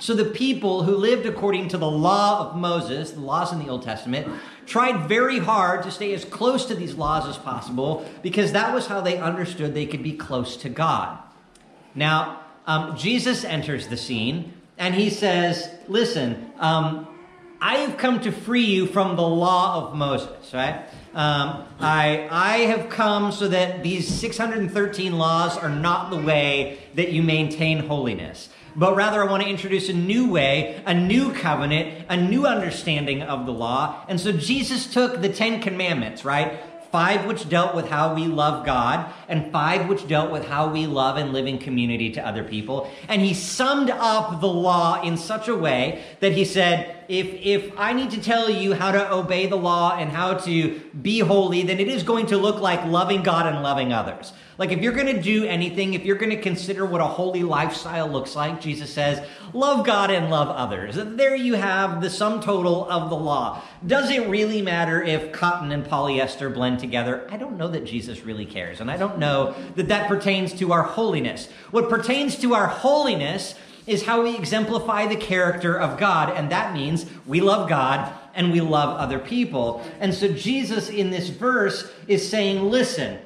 So 0.00 0.14
the 0.14 0.24
people 0.24 0.82
who 0.82 0.96
lived 0.96 1.26
according 1.26 1.68
to 1.68 1.78
the 1.78 1.90
law 1.90 2.48
of 2.48 2.56
Moses, 2.56 3.12
the 3.12 3.20
laws 3.20 3.52
in 3.52 3.58
the 3.58 3.68
Old 3.68 3.82
Testament, 3.82 4.26
tried 4.64 5.08
very 5.08 5.38
hard 5.38 5.82
to 5.82 5.90
stay 5.90 6.14
as 6.14 6.24
close 6.24 6.64
to 6.66 6.74
these 6.74 6.94
laws 6.94 7.28
as 7.28 7.36
possible 7.36 8.04
because 8.22 8.52
that 8.52 8.72
was 8.74 8.86
how 8.86 9.02
they 9.02 9.18
understood 9.18 9.74
they 9.74 9.86
could 9.86 10.02
be 10.02 10.14
close 10.14 10.56
to 10.58 10.70
God. 10.70 11.18
Now, 11.94 12.40
um, 12.66 12.96
Jesus 12.96 13.44
enters 13.44 13.88
the 13.88 13.96
scene 13.98 14.54
and 14.78 14.94
he 14.94 15.10
says, 15.10 15.68
Listen, 15.86 16.50
um, 16.58 17.06
I 17.60 17.78
have 17.78 17.98
come 17.98 18.20
to 18.20 18.32
free 18.32 18.64
you 18.64 18.86
from 18.86 19.16
the 19.16 19.26
law 19.26 19.84
of 19.84 19.94
Moses, 19.94 20.54
right? 20.54 20.86
Um, 21.12 21.66
I, 21.78 22.26
I 22.30 22.58
have 22.68 22.88
come 22.88 23.32
so 23.32 23.48
that 23.48 23.82
these 23.82 24.08
613 24.08 25.18
laws 25.18 25.58
are 25.58 25.68
not 25.68 26.08
the 26.08 26.16
way 26.16 26.78
that 26.94 27.12
you 27.12 27.22
maintain 27.22 27.80
holiness 27.80 28.48
but 28.76 28.96
rather 28.96 29.22
I 29.22 29.30
want 29.30 29.42
to 29.42 29.48
introduce 29.48 29.88
a 29.88 29.92
new 29.92 30.30
way, 30.30 30.82
a 30.86 30.94
new 30.94 31.32
covenant, 31.32 32.06
a 32.08 32.16
new 32.16 32.46
understanding 32.46 33.22
of 33.22 33.46
the 33.46 33.52
law. 33.52 34.04
And 34.08 34.20
so 34.20 34.32
Jesus 34.32 34.86
took 34.86 35.20
the 35.20 35.28
Ten 35.28 35.60
Commandments, 35.60 36.24
right? 36.24 36.60
five 36.90 37.26
which 37.26 37.48
dealt 37.48 37.74
with 37.74 37.88
how 37.88 38.14
we 38.14 38.26
love 38.26 38.66
God, 38.66 39.12
and 39.28 39.52
five 39.52 39.88
which 39.88 40.08
dealt 40.08 40.30
with 40.30 40.46
how 40.46 40.68
we 40.68 40.86
love 40.86 41.16
and 41.16 41.32
live 41.32 41.46
in 41.46 41.58
community 41.58 42.10
to 42.10 42.26
other 42.26 42.42
people. 42.42 42.90
And 43.08 43.22
he 43.22 43.32
summed 43.32 43.90
up 43.90 44.40
the 44.40 44.48
law 44.48 45.00
in 45.02 45.16
such 45.16 45.46
a 45.48 45.54
way 45.54 46.02
that 46.18 46.32
he 46.32 46.44
said, 46.44 47.04
if, 47.08 47.26
if 47.34 47.72
I 47.78 47.92
need 47.92 48.10
to 48.12 48.20
tell 48.20 48.50
you 48.50 48.74
how 48.74 48.92
to 48.92 49.12
obey 49.12 49.46
the 49.46 49.56
law 49.56 49.96
and 49.96 50.10
how 50.10 50.34
to 50.34 50.80
be 51.00 51.20
holy, 51.20 51.62
then 51.62 51.78
it 51.78 51.88
is 51.88 52.02
going 52.02 52.26
to 52.26 52.36
look 52.36 52.60
like 52.60 52.84
loving 52.84 53.22
God 53.22 53.46
and 53.46 53.62
loving 53.62 53.92
others. 53.92 54.32
Like 54.60 54.72
if 54.72 54.82
you're 54.82 54.92
going 54.92 55.06
to 55.06 55.22
do 55.22 55.46
anything, 55.46 55.94
if 55.94 56.04
you're 56.04 56.18
going 56.18 56.36
to 56.36 56.42
consider 56.42 56.84
what 56.84 57.00
a 57.00 57.06
holy 57.06 57.42
lifestyle 57.42 58.06
looks 58.06 58.36
like, 58.36 58.60
Jesus 58.60 58.92
says, 58.92 59.26
love 59.54 59.86
God 59.86 60.10
and 60.10 60.28
love 60.28 60.50
others. 60.50 60.96
There 60.96 61.34
you 61.34 61.54
have 61.54 62.02
the 62.02 62.10
sum 62.10 62.42
total 62.42 62.86
of 62.90 63.08
the 63.08 63.16
law. 63.16 63.62
Does 63.86 64.10
it 64.10 64.28
really 64.28 64.60
matter 64.60 65.02
if 65.02 65.32
cotton 65.32 65.72
and 65.72 65.82
polyester 65.82 66.52
blend 66.52 66.78
together? 66.78 67.26
I 67.30 67.38
don't 67.38 67.56
know 67.56 67.68
that 67.68 67.86
Jesus 67.86 68.26
really 68.26 68.44
cares. 68.44 68.82
And 68.82 68.90
I 68.90 68.98
don't 68.98 69.16
know 69.16 69.54
that 69.76 69.88
that 69.88 70.08
pertains 70.08 70.52
to 70.58 70.72
our 70.72 70.82
holiness. 70.82 71.48
What 71.70 71.88
pertains 71.88 72.36
to 72.40 72.52
our 72.52 72.66
holiness 72.66 73.54
is 73.86 74.02
how 74.02 74.24
we 74.24 74.36
exemplify 74.36 75.06
the 75.06 75.16
character 75.16 75.80
of 75.80 75.98
God. 75.98 76.36
And 76.36 76.52
that 76.52 76.74
means 76.74 77.06
we 77.26 77.40
love 77.40 77.66
God 77.66 78.12
and 78.34 78.52
we 78.52 78.60
love 78.60 78.98
other 78.98 79.20
people. 79.20 79.82
And 80.00 80.12
so 80.12 80.28
Jesus 80.28 80.90
in 80.90 81.08
this 81.08 81.30
verse 81.30 81.90
is 82.06 82.28
saying, 82.28 82.68
listen, 82.68 83.20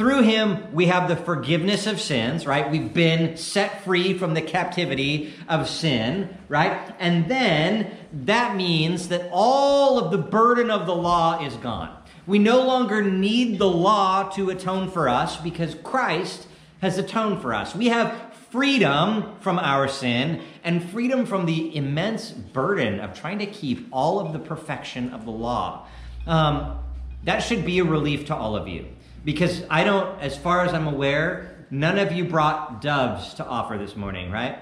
through 0.00 0.22
him, 0.22 0.72
we 0.72 0.86
have 0.86 1.08
the 1.10 1.16
forgiveness 1.16 1.86
of 1.86 2.00
sins, 2.00 2.46
right? 2.46 2.70
We've 2.70 2.94
been 2.94 3.36
set 3.36 3.84
free 3.84 4.16
from 4.16 4.32
the 4.32 4.40
captivity 4.40 5.34
of 5.46 5.68
sin, 5.68 6.38
right? 6.48 6.94
And 6.98 7.30
then 7.30 7.94
that 8.24 8.56
means 8.56 9.08
that 9.08 9.28
all 9.30 9.98
of 9.98 10.10
the 10.10 10.16
burden 10.16 10.70
of 10.70 10.86
the 10.86 10.94
law 10.94 11.44
is 11.44 11.54
gone. 11.56 11.94
We 12.26 12.38
no 12.38 12.62
longer 12.64 13.02
need 13.02 13.58
the 13.58 13.68
law 13.68 14.30
to 14.30 14.48
atone 14.48 14.90
for 14.90 15.06
us 15.06 15.36
because 15.36 15.74
Christ 15.74 16.46
has 16.80 16.96
atoned 16.96 17.42
for 17.42 17.52
us. 17.52 17.74
We 17.74 17.88
have 17.88 18.32
freedom 18.50 19.38
from 19.40 19.58
our 19.58 19.86
sin 19.86 20.40
and 20.64 20.82
freedom 20.82 21.26
from 21.26 21.44
the 21.44 21.76
immense 21.76 22.30
burden 22.30 23.00
of 23.00 23.12
trying 23.12 23.40
to 23.40 23.46
keep 23.46 23.86
all 23.92 24.18
of 24.18 24.32
the 24.32 24.38
perfection 24.38 25.12
of 25.12 25.26
the 25.26 25.30
law. 25.30 25.86
Um, 26.26 26.78
that 27.24 27.40
should 27.40 27.66
be 27.66 27.80
a 27.80 27.84
relief 27.84 28.24
to 28.28 28.34
all 28.34 28.56
of 28.56 28.66
you. 28.66 28.86
Because 29.24 29.62
I 29.68 29.84
don't, 29.84 30.20
as 30.20 30.36
far 30.36 30.64
as 30.64 30.72
I'm 30.72 30.86
aware, 30.86 31.56
none 31.70 31.98
of 31.98 32.12
you 32.12 32.24
brought 32.24 32.80
doves 32.80 33.34
to 33.34 33.44
offer 33.44 33.76
this 33.76 33.94
morning, 33.96 34.30
right? 34.30 34.58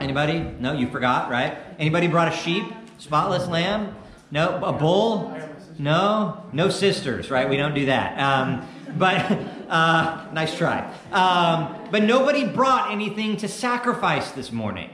Anybody? 0.00 0.40
No, 0.40 0.72
you 0.72 0.88
forgot, 0.88 1.30
right? 1.30 1.56
Anybody 1.78 2.06
brought 2.06 2.28
a 2.28 2.36
sheep? 2.36 2.64
Spotless 2.98 3.48
lamb? 3.48 3.94
No, 4.30 4.62
a 4.62 4.72
bull? 4.72 5.36
No, 5.78 6.44
no 6.52 6.68
sisters, 6.68 7.30
right? 7.30 7.48
We 7.48 7.56
don't 7.56 7.74
do 7.74 7.86
that. 7.86 8.18
Um, 8.18 8.66
but 8.96 9.16
uh, 9.68 10.26
nice 10.32 10.56
try. 10.56 10.92
Um, 11.12 11.88
but 11.90 12.02
nobody 12.02 12.46
brought 12.46 12.90
anything 12.90 13.36
to 13.38 13.48
sacrifice 13.48 14.30
this 14.32 14.52
morning 14.52 14.90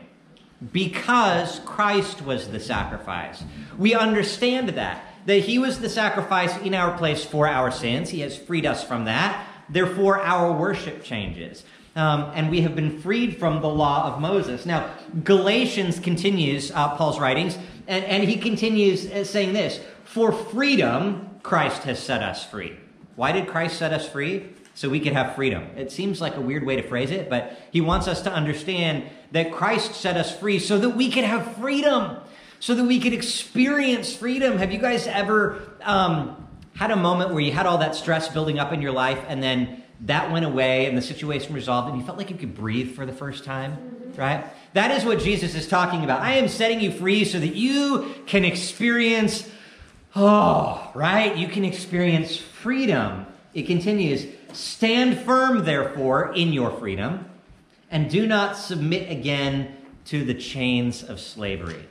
because 0.73 1.61
Christ 1.61 2.23
was 2.23 2.49
the 2.49 2.61
sacrifice. 2.61 3.43
We 3.79 3.95
understand 3.95 4.71
that 4.71 5.05
that 5.27 5.41
he 5.41 5.59
was 5.59 5.81
the 5.81 5.89
sacrifice 5.89 6.57
in 6.59 6.75
our 6.75 6.97
place 6.97 7.25
for 7.25 7.47
our 7.47 7.71
sins. 7.71 8.11
He 8.11 8.21
has 8.21 8.37
freed 8.37 8.67
us 8.67 8.83
from 8.83 9.05
that. 9.05 9.47
Therefore, 9.69 10.21
our 10.21 10.53
worship 10.53 11.05
changes. 11.05 11.65
Um, 11.97 12.31
and 12.35 12.51
we 12.51 12.61
have 12.61 12.77
been 12.77 13.01
freed 13.01 13.39
from 13.39 13.61
the 13.61 13.69
law 13.69 14.13
of 14.13 14.21
Moses. 14.21 14.65
Now, 14.65 14.95
Galatians 15.25 15.99
continues 15.99 16.71
uh, 16.71 16.97
Paul's 16.97 17.19
writings, 17.19 17.59
and, 17.89 18.05
and 18.05 18.25
he 18.25 18.37
continues 18.37 19.11
uh, 19.11 19.25
saying 19.25 19.53
this 19.53 19.81
For 20.05 20.33
freedom, 20.33 21.39
Christ 21.43 21.83
has 21.83 21.99
set 21.99 22.23
us 22.23 22.45
free. 22.45 22.77
Why 23.17 23.33
did 23.33 23.49
Christ 23.49 23.79
set 23.79 23.93
us 23.93 24.09
free? 24.09 24.51
So 24.75 24.89
we 24.89 25.01
could 25.01 25.13
have 25.13 25.35
freedom. 25.35 25.65
It 25.77 25.91
seems 25.91 26.21
like 26.21 26.37
a 26.37 26.41
weird 26.41 26.65
way 26.65 26.77
to 26.77 26.83
phrase 26.83 27.11
it, 27.11 27.29
but 27.29 27.59
he 27.71 27.81
wants 27.81 28.09
us 28.09 28.23
to 28.23 28.33
understand 28.33 29.05
that 29.33 29.53
Christ 29.53 29.95
set 29.95 30.17
us 30.17 30.35
free 30.35 30.59
so 30.59 30.79
that 30.79 30.91
we 30.91 31.11
could 31.11 31.25
have 31.25 31.57
freedom 31.57 32.17
so 32.61 32.75
that 32.75 32.85
we 32.85 33.01
could 33.01 33.15
experience 33.15 34.15
freedom. 34.15 34.59
Have 34.59 34.71
you 34.71 34.79
guys 34.79 35.07
ever 35.07 35.61
um, 35.83 36.49
had 36.77 36.91
a 36.91 36.97
moment 36.97 37.33
where 37.33 37.41
you 37.41 37.53
had 37.53 37.67
all 37.67 37.79
that 37.79 37.95
stress 37.95 38.29
building 38.29 38.59
up 38.59 38.73
in 38.73 38.81
your 38.83 38.93
life 38.93 39.19
and 39.29 39.43
then 39.43 39.83
that 40.03 40.31
went 40.31 40.45
away 40.45 40.87
and 40.87 40.97
the 40.97 41.03
situation 41.03 41.55
resolved 41.55 41.89
and 41.89 41.99
you 41.99 42.05
felt 42.05 42.17
like 42.17 42.31
you 42.31 42.37
could 42.37 42.55
breathe 42.55 42.95
for 42.95 43.05
the 43.05 43.13
first 43.13 43.45
time? 43.45 44.13
Right? 44.17 44.45
That 44.75 44.91
is 44.91 45.05
what 45.05 45.21
Jesus 45.21 45.55
is 45.55 45.67
talking 45.67 46.05
about. 46.05 46.21
I 46.21 46.35
am 46.35 46.49
setting 46.49 46.81
you 46.81 46.93
free 46.93 47.25
so 47.25 47.41
that 47.41 47.55
you 47.55 48.15
can 48.27 48.45
experience, 48.45 49.49
oh, 50.15 50.91
right? 50.95 51.37
You 51.37 51.49
can 51.49 51.65
experience 51.65 52.37
freedom. 52.37 53.27
It 53.55 53.67
continues 53.67 54.27
Stand 54.53 55.21
firm, 55.21 55.65
therefore, 55.65 56.35
in 56.35 56.53
your 56.53 56.71
freedom, 56.73 57.31
and 57.91 58.11
do 58.11 58.27
not 58.27 58.57
submit 58.57 59.11
again 59.11 59.77
to 60.07 60.25
the 60.25 60.35
chains 60.35 61.05
of 61.05 61.21
slavery. 61.21 61.87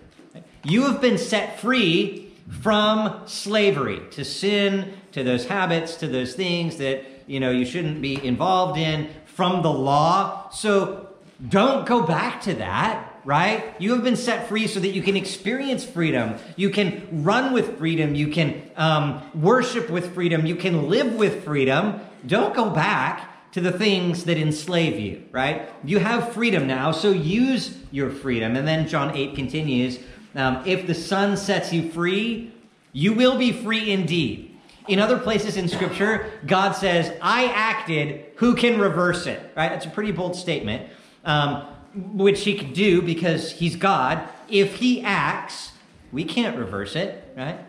You 0.64 0.84
have 0.84 1.00
been 1.00 1.18
set 1.18 1.60
free 1.60 2.34
from 2.62 3.22
slavery 3.26 4.02
to 4.12 4.26
sin, 4.26 4.94
to 5.14 5.24
those 5.24 5.46
habits, 5.46 5.96
to 5.98 6.08
those 6.08 6.34
things 6.34 6.78
that, 6.78 7.04
you 7.28 7.40
know, 7.40 7.52
you 7.52 7.66
shouldn't 7.66 8.02
be 8.02 8.24
involved 8.26 8.78
in 8.78 9.10
from 9.26 9.62
the 9.62 9.72
law. 9.72 10.50
So 10.50 11.08
don't 11.48 11.86
go 11.86 12.04
back 12.04 12.42
to 12.42 12.56
that, 12.56 13.22
right? 13.24 13.74
You 13.80 13.94
have 13.94 14.04
been 14.04 14.18
set 14.18 14.50
free 14.50 14.68
so 14.68 14.82
that 14.82 14.90
you 14.90 15.02
can 15.02 15.16
experience 15.16 15.86
freedom. 15.86 16.36
You 16.58 16.70
can 16.70 17.24
run 17.24 17.54
with 17.54 17.78
freedom. 17.78 18.16
You 18.16 18.28
can 18.28 18.62
um, 18.76 19.22
worship 19.34 19.90
with 19.90 20.14
freedom. 20.14 20.46
You 20.46 20.56
can 20.56 20.90
live 20.90 21.16
with 21.16 21.46
freedom. 21.46 22.02
Don't 22.26 22.54
go 22.54 22.70
back 22.70 23.52
to 23.54 23.62
the 23.62 23.72
things 23.72 24.26
that 24.26 24.38
enslave 24.38 25.00
you, 25.00 25.24
right? 25.32 25.70
You 25.84 26.00
have 26.00 26.34
freedom 26.34 26.68
now, 26.68 26.92
so 26.92 27.12
use 27.12 27.78
your 27.92 28.10
freedom. 28.10 28.56
And 28.56 28.68
then 28.68 28.88
John 28.88 29.16
8 29.16 29.36
continues 29.36 30.00
um, 30.36 30.64
if 30.66 30.88
the 30.88 30.96
Son 30.96 31.38
sets 31.38 31.74
you 31.74 31.90
free, 31.92 32.52
you 32.94 33.14
will 33.14 33.38
be 33.38 33.52
free 33.52 33.92
indeed. 33.92 34.58
In 34.88 35.00
other 35.00 35.20
places 35.20 35.58
in 35.58 35.68
Scripture, 35.68 36.32
God 36.48 36.72
says, 36.72 37.16
I 37.22 37.46
acted, 37.46 38.26
who 38.36 38.56
can 38.56 38.80
reverse 38.80 39.28
it? 39.28 39.40
Right? 39.56 39.70
That's 39.70 39.86
a 39.86 39.90
pretty 39.90 40.12
bold 40.12 40.36
statement, 40.36 40.90
um, 41.26 41.68
which 41.94 42.44
he 42.44 42.58
could 42.58 42.74
do 42.74 43.02
because 43.02 43.52
he's 43.52 43.76
God. 43.76 44.28
If 44.50 44.76
he 44.76 45.04
acts, 45.04 45.72
we 46.12 46.24
can't 46.24 46.58
reverse 46.58 46.96
it, 46.96 47.34
right? 47.38 47.60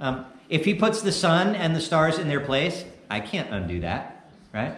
Um, 0.00 0.26
if 0.48 0.64
he 0.64 0.74
puts 0.74 1.02
the 1.02 1.12
sun 1.12 1.54
and 1.54 1.76
the 1.76 1.80
stars 1.80 2.18
in 2.18 2.28
their 2.28 2.40
place, 2.40 2.84
I 3.08 3.20
can't 3.20 3.50
undo 3.50 3.80
that, 3.80 4.28
right? 4.52 4.76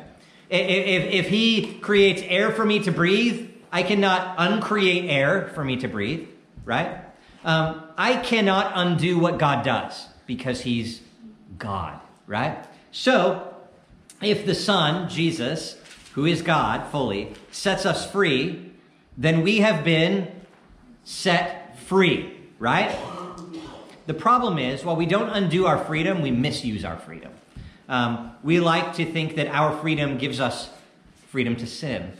If, 0.51 0.69
if, 0.69 1.13
if 1.13 1.29
he 1.29 1.79
creates 1.79 2.23
air 2.27 2.53
for 2.53 2.65
me 2.65 2.81
to 2.81 2.93
breathe, 2.93 3.51
I 3.73 3.83
cannot 3.83 4.37
uncreate 4.39 5.11
air 5.11 5.51
for 5.55 5.65
me 5.65 5.77
to 5.79 5.89
breathe, 5.89 6.29
right? 6.65 7.06
Um, 7.47 7.85
I 7.97 8.17
cannot 8.17 8.73
undo 8.75 9.21
what 9.21 9.39
God 9.39 9.65
does 9.65 10.09
because 10.27 10.63
he's 10.63 11.01
God, 11.59 12.01
right? 12.27 12.67
So, 12.91 13.55
if 14.21 14.45
the 14.45 14.55
Son, 14.55 15.09
Jesus, 15.09 15.81
who 16.15 16.27
is 16.27 16.43
God 16.43 16.91
fully, 16.91 17.33
sets 17.53 17.87
us 17.87 18.11
free, 18.11 18.73
then 19.17 19.43
we 19.43 19.59
have 19.59 19.85
been 19.85 20.29
set 21.05 21.79
free, 21.79 22.37
right? 22.59 22.93
The 24.07 24.15
problem 24.15 24.59
is, 24.59 24.85
while 24.85 24.97
we 24.97 25.07
don't 25.07 25.31
undo 25.31 25.67
our 25.67 25.79
freedom, 25.79 26.23
we 26.23 26.33
misuse 26.33 26.85
our 26.85 26.99
freedom. 26.99 27.33
Um, 27.89 28.33
we 28.43 28.59
like 28.59 28.95
to 28.95 29.05
think 29.05 29.37
that 29.37 29.47
our 29.47 29.77
freedom 29.81 30.19
gives 30.19 30.41
us 30.41 30.69
freedom 31.29 31.55
to 31.57 31.67
sin. 31.69 32.13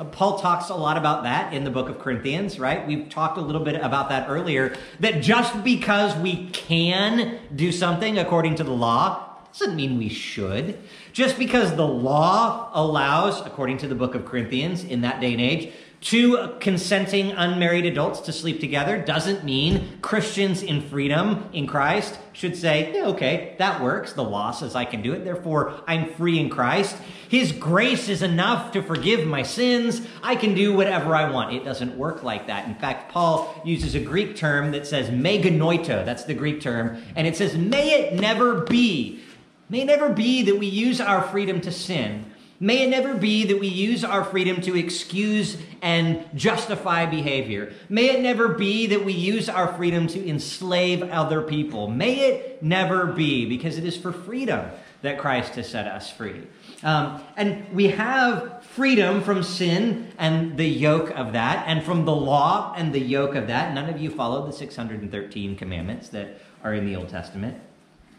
Uh, 0.00 0.04
Paul 0.04 0.38
talks 0.38 0.70
a 0.70 0.74
lot 0.74 0.96
about 0.96 1.24
that 1.24 1.52
in 1.52 1.62
the 1.62 1.70
book 1.70 1.90
of 1.90 1.98
Corinthians, 1.98 2.58
right? 2.58 2.86
We've 2.86 3.10
talked 3.10 3.36
a 3.36 3.42
little 3.42 3.62
bit 3.62 3.74
about 3.74 4.08
that 4.08 4.30
earlier. 4.30 4.74
That 5.00 5.22
just 5.22 5.62
because 5.62 6.16
we 6.16 6.48
can 6.48 7.38
do 7.54 7.70
something 7.70 8.16
according 8.18 8.54
to 8.56 8.64
the 8.64 8.72
law 8.72 9.26
doesn't 9.52 9.76
mean 9.76 9.98
we 9.98 10.08
should. 10.08 10.78
Just 11.12 11.38
because 11.38 11.76
the 11.76 11.86
law 11.86 12.70
allows, 12.72 13.44
according 13.44 13.76
to 13.78 13.88
the 13.88 13.94
book 13.94 14.14
of 14.14 14.24
Corinthians 14.24 14.84
in 14.84 15.02
that 15.02 15.20
day 15.20 15.32
and 15.32 15.40
age, 15.40 15.72
two 16.00 16.56
consenting 16.60 17.32
unmarried 17.32 17.84
adults 17.84 18.20
to 18.20 18.32
sleep 18.32 18.58
together 18.58 18.98
doesn't 18.98 19.44
mean 19.44 19.98
Christians 20.00 20.62
in 20.62 20.80
freedom 20.80 21.48
in 21.52 21.66
Christ 21.66 22.18
should 22.32 22.56
say, 22.56 22.92
yeah, 22.94 23.08
okay, 23.08 23.54
that 23.58 23.82
works. 23.82 24.14
The 24.14 24.24
law 24.24 24.50
says 24.50 24.74
I 24.74 24.86
can 24.86 25.02
do 25.02 25.12
it. 25.12 25.24
Therefore, 25.24 25.82
I'm 25.86 26.10
free 26.14 26.38
in 26.38 26.48
Christ. 26.48 26.96
His 27.28 27.52
grace 27.52 28.08
is 28.08 28.22
enough 28.22 28.72
to 28.72 28.82
forgive 28.82 29.26
my 29.26 29.42
sins. 29.42 30.00
I 30.22 30.36
can 30.36 30.54
do 30.54 30.74
whatever 30.74 31.14
I 31.14 31.30
want. 31.30 31.54
It 31.54 31.64
doesn't 31.64 31.96
work 31.96 32.22
like 32.22 32.46
that. 32.46 32.66
In 32.66 32.76
fact, 32.76 33.12
Paul 33.12 33.60
uses 33.64 33.94
a 33.94 34.00
Greek 34.00 34.36
term 34.36 34.72
that 34.72 34.86
says 34.86 35.10
me 35.10 35.42
genoito. 35.42 36.04
That's 36.04 36.24
the 36.24 36.34
Greek 36.34 36.62
term. 36.62 37.02
And 37.14 37.26
it 37.26 37.36
says, 37.36 37.56
may 37.56 38.00
it 38.00 38.14
never 38.14 38.62
be. 38.62 39.20
May 39.68 39.84
never 39.84 40.08
be 40.08 40.42
that 40.42 40.58
we 40.58 40.66
use 40.66 41.00
our 41.00 41.22
freedom 41.22 41.60
to 41.60 41.70
sin 41.70 42.29
May 42.62 42.82
it 42.82 42.90
never 42.90 43.14
be 43.14 43.46
that 43.46 43.58
we 43.58 43.68
use 43.68 44.04
our 44.04 44.22
freedom 44.22 44.60
to 44.62 44.76
excuse 44.76 45.56
and 45.80 46.28
justify 46.34 47.06
behavior. 47.06 47.72
May 47.88 48.10
it 48.10 48.20
never 48.20 48.48
be 48.48 48.88
that 48.88 49.02
we 49.02 49.14
use 49.14 49.48
our 49.48 49.72
freedom 49.78 50.06
to 50.08 50.28
enslave 50.28 51.02
other 51.02 51.40
people. 51.40 51.88
May 51.88 52.20
it 52.20 52.62
never 52.62 53.06
be, 53.06 53.46
because 53.46 53.78
it 53.78 53.84
is 53.86 53.96
for 53.96 54.12
freedom 54.12 54.66
that 55.00 55.18
Christ 55.18 55.54
has 55.54 55.70
set 55.70 55.86
us 55.86 56.10
free. 56.10 56.42
Um, 56.82 57.22
and 57.34 57.66
we 57.72 57.88
have 57.88 58.62
freedom 58.62 59.22
from 59.22 59.42
sin 59.42 60.12
and 60.18 60.58
the 60.58 60.68
yoke 60.68 61.10
of 61.12 61.32
that, 61.32 61.64
and 61.66 61.82
from 61.82 62.04
the 62.04 62.14
law 62.14 62.74
and 62.76 62.92
the 62.92 63.00
yoke 63.00 63.36
of 63.36 63.46
that. 63.46 63.72
None 63.72 63.88
of 63.88 63.98
you 63.98 64.10
follow 64.10 64.46
the 64.46 64.52
613 64.52 65.56
commandments 65.56 66.10
that 66.10 66.42
are 66.62 66.74
in 66.74 66.84
the 66.84 66.94
Old 66.94 67.08
Testament. 67.08 67.58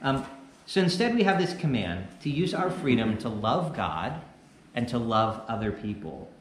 Um, 0.01 0.25
so 0.65 0.81
instead, 0.81 1.13
we 1.13 1.21
have 1.23 1.37
this 1.37 1.53
command 1.53 2.07
to 2.21 2.31
use 2.31 2.55
our 2.55 2.71
freedom 2.71 3.19
to 3.19 3.29
love 3.29 3.75
God 3.75 4.19
and 4.75 4.87
to 4.89 4.97
love 4.97 5.41
other 5.47 5.71
people. 5.71 6.31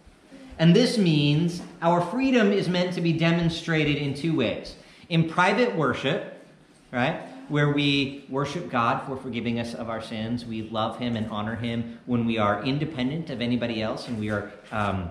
And 0.59 0.77
this 0.77 0.99
means 0.99 1.63
our 1.81 2.01
freedom 2.01 2.53
is 2.53 2.69
meant 2.69 2.95
to 2.95 3.01
be 3.01 3.13
demonstrated 3.15 3.97
in 3.97 4.15
two 4.15 4.37
ways 4.37 4.77
in 5.11 5.29
private 5.29 5.75
worship, 5.75 6.47
right? 6.93 7.21
Where 7.49 7.71
we 7.71 8.25
worship 8.29 8.71
God 8.71 9.07
for 9.07 9.17
forgiving 9.17 9.59
us 9.59 9.75
of 9.75 9.91
our 9.91 10.01
sins. 10.01 10.47
We 10.47 10.63
love 10.63 10.99
Him 10.99 11.17
and 11.17 11.29
honor 11.31 11.57
Him 11.57 11.99
when 12.07 12.25
we 12.25 12.39
are 12.39 12.63
independent 12.63 13.29
of 13.29 13.41
anybody 13.41 13.83
else 13.83 14.07
and 14.07 14.19
we 14.19 14.31
are 14.31 14.53
um, 14.71 15.11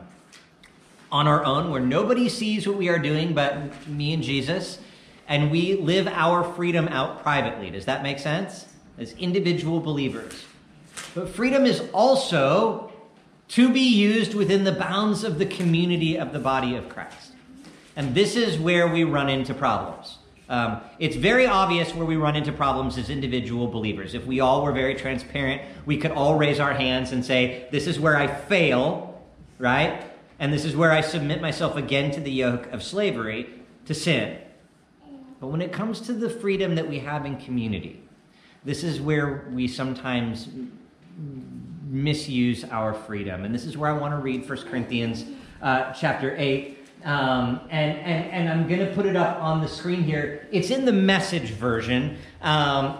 on 1.12 1.28
our 1.28 1.44
own, 1.44 1.70
where 1.70 1.82
nobody 1.82 2.30
sees 2.30 2.68
what 2.68 2.78
we 2.78 2.88
are 2.88 3.00
doing 3.00 3.34
but 3.34 3.88
me 3.88 4.14
and 4.14 4.24
Jesus. 4.24 4.80
And 5.28 5.52
we 5.52 5.76
live 5.76 6.08
our 6.08 6.44
freedom 6.44 6.88
out 6.88 7.22
privately. 7.22 7.70
Does 7.70 7.86
that 7.86 8.02
make 8.02 8.20
sense? 8.20 8.68
As 8.98 9.14
individual 9.14 9.80
believers. 9.80 10.46
But 11.14 11.30
freedom 11.30 11.66
is 11.66 11.84
also 11.94 12.92
to 13.50 13.72
be 13.72 13.82
used 13.82 14.34
within 14.34 14.64
the 14.64 14.72
bounds 14.72 15.24
of 15.24 15.40
the 15.40 15.46
community 15.46 16.18
of 16.18 16.32
the 16.32 16.40
body 16.40 16.76
of 16.76 16.88
Christ. 16.88 17.32
And 17.96 18.16
this 18.16 18.36
is 18.36 18.58
where 18.58 18.88
we 18.88 19.04
run 19.04 19.28
into 19.28 19.54
problems. 19.54 20.20
Um, 20.48 20.82
it's 20.98 21.16
very 21.16 21.46
obvious 21.46 21.94
where 21.94 22.06
we 22.06 22.16
run 22.16 22.36
into 22.36 22.52
problems 22.52 22.98
as 22.98 23.10
individual 23.10 23.68
believers. 23.68 24.16
If 24.16 24.26
we 24.26 24.40
all 24.40 24.64
were 24.64 24.72
very 24.72 24.96
transparent, 24.96 25.62
we 25.86 25.98
could 25.98 26.12
all 26.12 26.38
raise 26.38 26.60
our 26.60 26.74
hands 26.74 27.12
and 27.12 27.24
say, 27.24 27.68
This 27.72 27.86
is 27.86 28.00
where 28.00 28.18
I 28.18 28.28
fail, 28.28 29.22
right? 29.60 30.04
And 30.40 30.52
this 30.52 30.66
is 30.66 30.76
where 30.76 30.92
I 30.92 31.02
submit 31.02 31.42
myself 31.42 31.76
again 31.76 32.10
to 32.12 32.20
the 32.20 32.32
yoke 32.32 32.72
of 32.72 32.82
slavery, 32.82 33.48
to 33.86 33.94
sin. 33.94 34.40
But 35.40 35.48
when 35.48 35.62
it 35.62 35.72
comes 35.72 36.02
to 36.02 36.14
the 36.14 36.30
freedom 36.30 36.76
that 36.76 36.90
we 36.90 37.00
have 37.00 37.26
in 37.26 37.38
community, 37.38 38.02
this 38.64 38.84
is 38.84 39.00
where 39.00 39.48
we 39.52 39.68
sometimes 39.68 40.48
misuse 41.90 42.64
our 42.66 42.94
freedom. 42.94 43.46
And 43.46 43.54
this 43.54 43.66
is 43.66 43.76
where 43.76 43.90
I 43.90 43.98
want 43.98 44.14
to 44.14 44.18
read 44.18 44.48
1 44.48 44.58
Corinthians 44.70 45.26
uh, 45.62 45.92
chapter 45.94 46.36
8. 46.38 46.78
Um, 47.04 47.62
and, 47.70 47.98
and, 47.98 48.32
and 48.32 48.50
I'm 48.50 48.68
going 48.68 48.86
to 48.86 48.94
put 48.94 49.06
it 49.06 49.16
up 49.16 49.42
on 49.42 49.62
the 49.62 49.68
screen 49.68 50.04
here. 50.04 50.48
It's 50.52 50.70
in 50.70 50.86
the 50.86 50.94
message 50.94 51.52
version. 51.52 52.18
Um, 52.42 52.98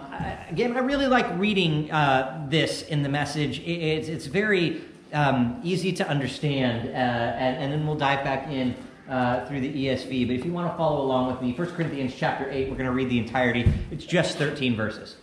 again, 0.48 0.76
I 0.76 0.80
really 0.80 1.06
like 1.06 1.26
reading 1.38 1.90
uh, 1.90 2.46
this 2.48 2.82
in 2.82 3.02
the 3.02 3.08
message. 3.08 3.60
It's, 3.60 4.08
it's 4.08 4.26
very 4.26 4.80
um, 5.12 5.60
easy 5.62 5.92
to 5.92 6.08
understand. 6.08 6.88
Uh, 6.88 6.92
and, 6.92 7.56
and, 7.56 7.72
then 7.72 7.86
we'll 7.86 7.96
dive 7.96 8.24
back 8.24 8.48
in 8.48 8.74
uh, 9.08 9.44
through 9.46 9.60
the 9.60 9.86
ESV. 9.86 10.26
But 10.26 10.36
if 10.36 10.44
you 10.44 10.52
want 10.52 10.72
to 10.72 10.76
follow 10.76 11.02
along 11.02 11.32
with 11.32 11.42
me, 11.42 11.52
1 11.52 11.70
Corinthians 11.72 12.14
chapter 12.16 12.50
8, 12.50 12.70
we're 12.70 12.76
going 12.76 12.86
to 12.86 12.92
read 12.92 13.10
the 13.10 13.18
entirety. 13.18 13.70
It's 13.90 14.04
just 14.04 14.38
13 14.38 14.76
verses. 14.76 15.16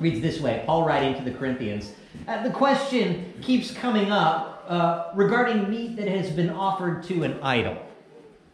Reads 0.00 0.20
this 0.20 0.40
way 0.40 0.64
Paul 0.66 0.84
writing 0.84 1.14
to 1.14 1.22
the 1.22 1.36
Corinthians. 1.36 1.92
Uh, 2.26 2.42
the 2.44 2.50
question 2.50 3.34
keeps 3.42 3.72
coming 3.72 4.12
up 4.12 4.64
uh, 4.68 5.10
regarding 5.14 5.68
meat 5.68 5.96
that 5.96 6.06
has 6.06 6.30
been 6.30 6.50
offered 6.50 7.02
to 7.02 7.24
an 7.24 7.38
idol. 7.42 7.76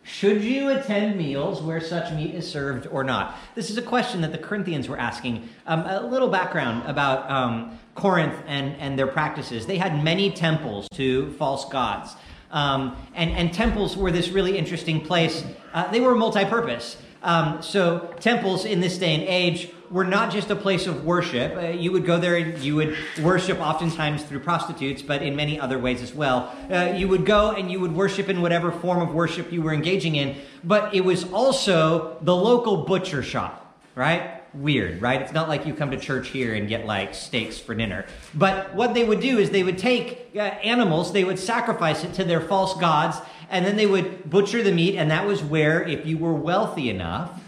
Should 0.04 0.42
you 0.42 0.70
attend 0.70 1.18
meals 1.18 1.60
where 1.60 1.82
such 1.82 2.14
meat 2.14 2.34
is 2.34 2.50
served 2.50 2.86
or 2.86 3.04
not? 3.04 3.36
This 3.54 3.68
is 3.68 3.76
a 3.76 3.82
question 3.82 4.22
that 4.22 4.32
the 4.32 4.38
Corinthians 4.38 4.88
were 4.88 4.98
asking. 4.98 5.50
Um, 5.66 5.80
a 5.80 6.00
little 6.00 6.28
background 6.28 6.88
about 6.88 7.30
um, 7.30 7.78
Corinth 7.94 8.42
and, 8.46 8.74
and 8.76 8.98
their 8.98 9.06
practices. 9.06 9.66
They 9.66 9.76
had 9.76 10.02
many 10.02 10.30
temples 10.30 10.88
to 10.94 11.30
false 11.32 11.68
gods. 11.68 12.16
Um, 12.50 12.96
and, 13.14 13.30
and 13.32 13.52
temples 13.52 13.98
were 13.98 14.10
this 14.10 14.30
really 14.30 14.56
interesting 14.56 15.02
place. 15.02 15.44
Uh, 15.74 15.90
they 15.90 16.00
were 16.00 16.14
multi 16.14 16.46
purpose. 16.46 16.96
Um, 17.22 17.60
so, 17.60 18.14
temples 18.20 18.64
in 18.64 18.80
this 18.80 18.96
day 18.96 19.12
and 19.14 19.24
age 19.24 19.70
were 19.90 20.04
not 20.04 20.30
just 20.32 20.50
a 20.50 20.56
place 20.56 20.86
of 20.86 21.04
worship. 21.04 21.56
Uh, 21.56 21.68
you 21.68 21.92
would 21.92 22.04
go 22.04 22.18
there 22.18 22.36
and 22.36 22.58
you 22.58 22.76
would 22.76 22.96
worship 23.22 23.60
oftentimes 23.60 24.22
through 24.22 24.40
prostitutes, 24.40 25.02
but 25.02 25.22
in 25.22 25.34
many 25.34 25.58
other 25.58 25.78
ways 25.78 26.02
as 26.02 26.14
well. 26.14 26.54
Uh, 26.70 26.92
you 26.96 27.08
would 27.08 27.24
go 27.24 27.50
and 27.50 27.70
you 27.70 27.80
would 27.80 27.94
worship 27.94 28.28
in 28.28 28.42
whatever 28.42 28.70
form 28.70 29.00
of 29.00 29.14
worship 29.14 29.52
you 29.52 29.62
were 29.62 29.72
engaging 29.72 30.16
in, 30.16 30.36
but 30.64 30.94
it 30.94 31.04
was 31.04 31.30
also 31.32 32.18
the 32.22 32.34
local 32.34 32.84
butcher 32.84 33.22
shop, 33.22 33.76
right? 33.94 34.42
Weird, 34.54 35.02
right? 35.02 35.20
It's 35.20 35.32
not 35.32 35.48
like 35.48 35.66
you 35.66 35.74
come 35.74 35.90
to 35.90 35.98
church 35.98 36.28
here 36.28 36.54
and 36.54 36.68
get 36.68 36.86
like 36.86 37.14
steaks 37.14 37.58
for 37.58 37.74
dinner. 37.74 38.06
But 38.34 38.74
what 38.74 38.94
they 38.94 39.04
would 39.04 39.20
do 39.20 39.38
is 39.38 39.50
they 39.50 39.62
would 39.62 39.78
take 39.78 40.30
uh, 40.34 40.40
animals, 40.40 41.12
they 41.12 41.24
would 41.24 41.38
sacrifice 41.38 42.04
it 42.04 42.14
to 42.14 42.24
their 42.24 42.40
false 42.40 42.78
gods, 42.78 43.18
and 43.50 43.64
then 43.64 43.76
they 43.76 43.86
would 43.86 44.28
butcher 44.28 44.62
the 44.62 44.72
meat, 44.72 44.96
and 44.96 45.10
that 45.10 45.26
was 45.26 45.42
where, 45.42 45.82
if 45.82 46.06
you 46.06 46.18
were 46.18 46.34
wealthy 46.34 46.90
enough, 46.90 47.40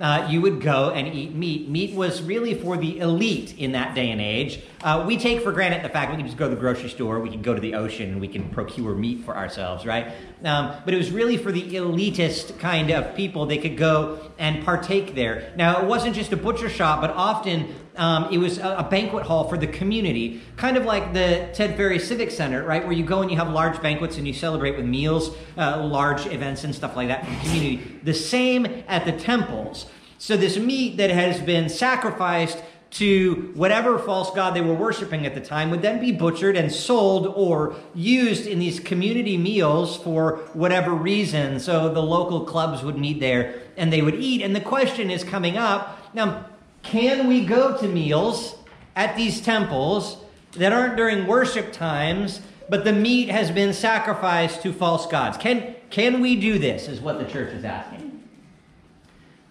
uh, 0.00 0.26
you 0.30 0.40
would 0.40 0.60
go 0.60 0.90
and 0.90 1.06
eat 1.14 1.34
meat. 1.34 1.68
Meat 1.68 1.94
was 1.94 2.22
really 2.22 2.54
for 2.54 2.76
the 2.76 2.98
elite 2.98 3.56
in 3.58 3.72
that 3.72 3.94
day 3.94 4.10
and 4.10 4.20
age. 4.20 4.60
Uh, 4.82 5.04
we 5.06 5.16
take 5.16 5.42
for 5.42 5.52
granted 5.52 5.82
the 5.82 5.88
fact 5.88 6.10
we 6.10 6.16
can 6.16 6.26
just 6.26 6.36
go 6.36 6.48
to 6.48 6.54
the 6.54 6.60
grocery 6.60 6.88
store, 6.88 7.20
we 7.20 7.30
can 7.30 7.42
go 7.42 7.54
to 7.54 7.60
the 7.60 7.74
ocean, 7.74 8.10
and 8.10 8.20
we 8.20 8.28
can 8.28 8.48
procure 8.50 8.94
meat 8.94 9.24
for 9.24 9.36
ourselves, 9.36 9.86
right? 9.86 10.08
Um, 10.44 10.74
but 10.84 10.92
it 10.92 10.96
was 10.96 11.10
really 11.10 11.36
for 11.36 11.52
the 11.52 11.62
elitist 11.62 12.58
kind 12.58 12.90
of 12.90 13.14
people. 13.14 13.46
They 13.46 13.58
could 13.58 13.76
go 13.76 14.32
and 14.38 14.64
partake 14.64 15.14
there. 15.14 15.52
Now, 15.56 15.80
it 15.80 15.86
wasn't 15.86 16.14
just 16.14 16.32
a 16.32 16.36
butcher 16.36 16.68
shop, 16.68 17.00
but 17.00 17.10
often 17.10 17.74
um, 17.96 18.32
it 18.32 18.38
was 18.38 18.58
a, 18.58 18.76
a, 18.78 18.82
banquet 18.82 19.24
hall 19.24 19.48
for 19.48 19.56
the 19.56 19.66
community, 19.66 20.40
kind 20.56 20.76
of 20.76 20.84
like 20.84 21.12
the 21.12 21.48
Ted 21.54 21.76
Ferry 21.76 21.98
Civic 21.98 22.30
Center, 22.30 22.64
right, 22.64 22.82
where 22.82 22.92
you 22.92 23.04
go 23.04 23.22
and 23.22 23.30
you 23.30 23.36
have 23.36 23.50
large 23.50 23.80
banquets 23.80 24.18
and 24.18 24.26
you 24.26 24.32
celebrate 24.32 24.76
with 24.76 24.84
meals, 24.84 25.36
uh, 25.56 25.80
large 25.84 26.26
events 26.26 26.64
and 26.64 26.74
stuff 26.74 26.96
like 26.96 27.08
that 27.08 27.24
for 27.24 27.30
the 27.30 27.40
community. 27.40 28.00
The 28.02 28.14
same 28.14 28.84
at 28.88 29.04
the 29.04 29.12
temples. 29.12 29.86
So 30.18 30.36
this 30.36 30.56
meat 30.56 30.96
that 30.96 31.10
has 31.10 31.40
been 31.40 31.68
sacrificed 31.68 32.62
to 32.90 33.50
whatever 33.54 33.98
false 33.98 34.32
god 34.34 34.54
they 34.54 34.60
were 34.60 34.74
worshiping 34.74 35.26
at 35.26 35.34
the 35.34 35.40
time 35.40 35.70
would 35.70 35.82
then 35.82 36.00
be 36.00 36.12
butchered 36.12 36.56
and 36.56 36.72
sold 36.72 37.26
or 37.26 37.74
used 37.92 38.46
in 38.46 38.60
these 38.60 38.78
community 38.78 39.36
meals 39.36 39.96
for 39.96 40.36
whatever 40.52 40.92
reason. 40.92 41.58
So 41.58 41.92
the 41.92 42.02
local 42.02 42.44
clubs 42.44 42.84
would 42.84 42.96
meet 42.96 43.18
there 43.18 43.62
and 43.76 43.92
they 43.92 44.00
would 44.00 44.14
eat. 44.14 44.42
And 44.42 44.54
the 44.54 44.60
question 44.60 45.10
is 45.10 45.24
coming 45.24 45.56
up 45.56 46.00
now, 46.14 46.46
can 46.84 47.26
we 47.26 47.44
go 47.44 47.76
to 47.76 47.88
meals 47.88 48.56
at 48.94 49.16
these 49.16 49.40
temples 49.40 50.18
that 50.52 50.72
aren't 50.72 50.96
during 50.96 51.26
worship 51.26 51.72
times, 51.72 52.40
but 52.68 52.84
the 52.84 52.92
meat 52.92 53.28
has 53.28 53.50
been 53.50 53.72
sacrificed 53.72 54.62
to 54.62 54.72
false 54.72 55.06
gods? 55.06 55.36
Can, 55.36 55.74
can 55.90 56.20
we 56.20 56.36
do 56.36 56.58
this, 56.58 56.86
is 56.86 57.00
what 57.00 57.18
the 57.18 57.24
church 57.24 57.52
is 57.52 57.64
asking. 57.64 58.22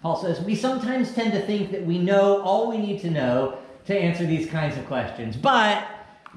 Paul 0.00 0.16
says, 0.16 0.40
We 0.40 0.54
sometimes 0.54 1.12
tend 1.12 1.32
to 1.32 1.44
think 1.44 1.70
that 1.72 1.84
we 1.84 1.98
know 1.98 2.40
all 2.42 2.70
we 2.70 2.78
need 2.78 3.00
to 3.02 3.10
know 3.10 3.58
to 3.86 3.98
answer 3.98 4.24
these 4.24 4.48
kinds 4.48 4.78
of 4.78 4.86
questions, 4.86 5.36
but 5.36 5.86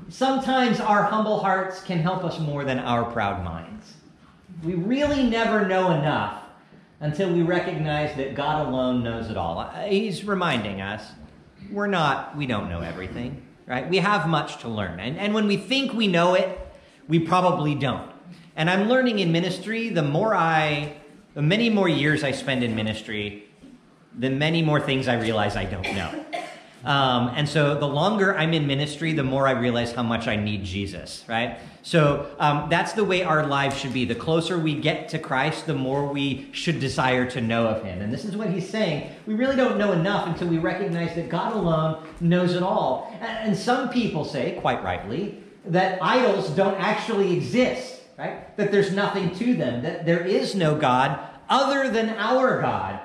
sometimes 0.09 0.79
our 0.79 1.03
humble 1.03 1.39
hearts 1.39 1.81
can 1.81 1.99
help 1.99 2.23
us 2.23 2.39
more 2.39 2.65
than 2.65 2.79
our 2.79 3.09
proud 3.11 3.43
minds. 3.43 3.93
We 4.63 4.73
really 4.73 5.23
never 5.23 5.67
know 5.67 5.91
enough 5.91 6.43
until 6.99 7.31
we 7.31 7.43
recognize 7.43 8.15
that 8.17 8.35
God 8.35 8.67
alone 8.67 9.03
knows 9.03 9.29
it 9.29 9.37
all. 9.37 9.59
Uh, 9.59 9.83
he's 9.83 10.23
reminding 10.23 10.81
us 10.81 11.03
we're 11.71 11.87
not, 11.87 12.35
we 12.37 12.47
don't 12.47 12.69
know 12.69 12.81
everything, 12.81 13.45
right? 13.65 13.89
We 13.89 13.97
have 13.97 14.27
much 14.27 14.61
to 14.61 14.69
learn. 14.69 14.99
And, 14.99 15.17
and 15.17 15.33
when 15.33 15.47
we 15.47 15.57
think 15.57 15.93
we 15.93 16.07
know 16.07 16.33
it, 16.33 16.57
we 17.07 17.19
probably 17.19 17.75
don't. 17.75 18.11
And 18.55 18.69
I'm 18.69 18.87
learning 18.87 19.19
in 19.19 19.31
ministry, 19.31 19.89
the 19.89 20.03
more 20.03 20.33
I, 20.33 20.97
the 21.33 21.41
many 21.41 21.69
more 21.69 21.89
years 21.89 22.23
I 22.23 22.31
spend 22.31 22.63
in 22.63 22.75
ministry, 22.75 23.47
the 24.17 24.29
many 24.29 24.61
more 24.61 24.79
things 24.79 25.07
I 25.07 25.19
realize 25.19 25.55
I 25.55 25.65
don't 25.65 25.95
know. 25.95 26.25
Um, 26.87 27.33
and 27.35 27.49
so 27.49 27.77
the 27.77 27.87
longer 27.87 28.33
I'm 28.37 28.53
in 28.53 28.65
ministry, 28.65 29.11
the 29.11 29.23
more 29.23 29.45
I 29.45 29.51
realize 29.51 29.91
how 29.91 30.03
much 30.03 30.25
I 30.25 30.37
need 30.37 30.63
Jesus, 30.63 31.25
right? 31.27 31.59
So 31.81 32.29
um, 32.39 32.69
that's 32.69 32.93
the 32.93 33.03
way 33.03 33.23
our 33.23 33.45
lives 33.45 33.77
should 33.77 33.91
be. 33.91 34.05
The 34.05 34.15
closer 34.15 34.57
we 34.57 34.73
get 34.73 35.09
to 35.09 35.19
Christ, 35.19 35.65
the 35.65 35.73
more 35.73 36.07
we 36.07 36.47
should 36.53 36.79
desire 36.79 37.29
to 37.31 37.41
know 37.41 37.67
of 37.67 37.83
Him. 37.83 38.01
And 38.01 38.13
this 38.13 38.23
is 38.23 38.37
what 38.37 38.51
He's 38.51 38.69
saying. 38.69 39.11
We 39.25 39.33
really 39.33 39.57
don't 39.57 39.77
know 39.77 39.91
enough 39.91 40.27
until 40.27 40.47
we 40.47 40.59
recognize 40.59 41.13
that 41.15 41.27
God 41.27 41.57
alone 41.57 42.07
knows 42.21 42.55
it 42.55 42.63
all. 42.63 43.13
And 43.19 43.55
some 43.55 43.89
people 43.89 44.23
say, 44.23 44.57
quite 44.61 44.81
rightly, 44.81 45.43
that 45.65 46.01
idols 46.01 46.51
don't 46.51 46.79
actually 46.79 47.35
exist, 47.35 48.01
right? 48.17 48.55
That 48.55 48.71
there's 48.71 48.93
nothing 48.93 49.35
to 49.35 49.55
them, 49.55 49.83
that 49.83 50.05
there 50.05 50.25
is 50.25 50.55
no 50.55 50.77
God 50.77 51.19
other 51.49 51.89
than 51.89 52.11
our 52.11 52.61
God. 52.61 53.01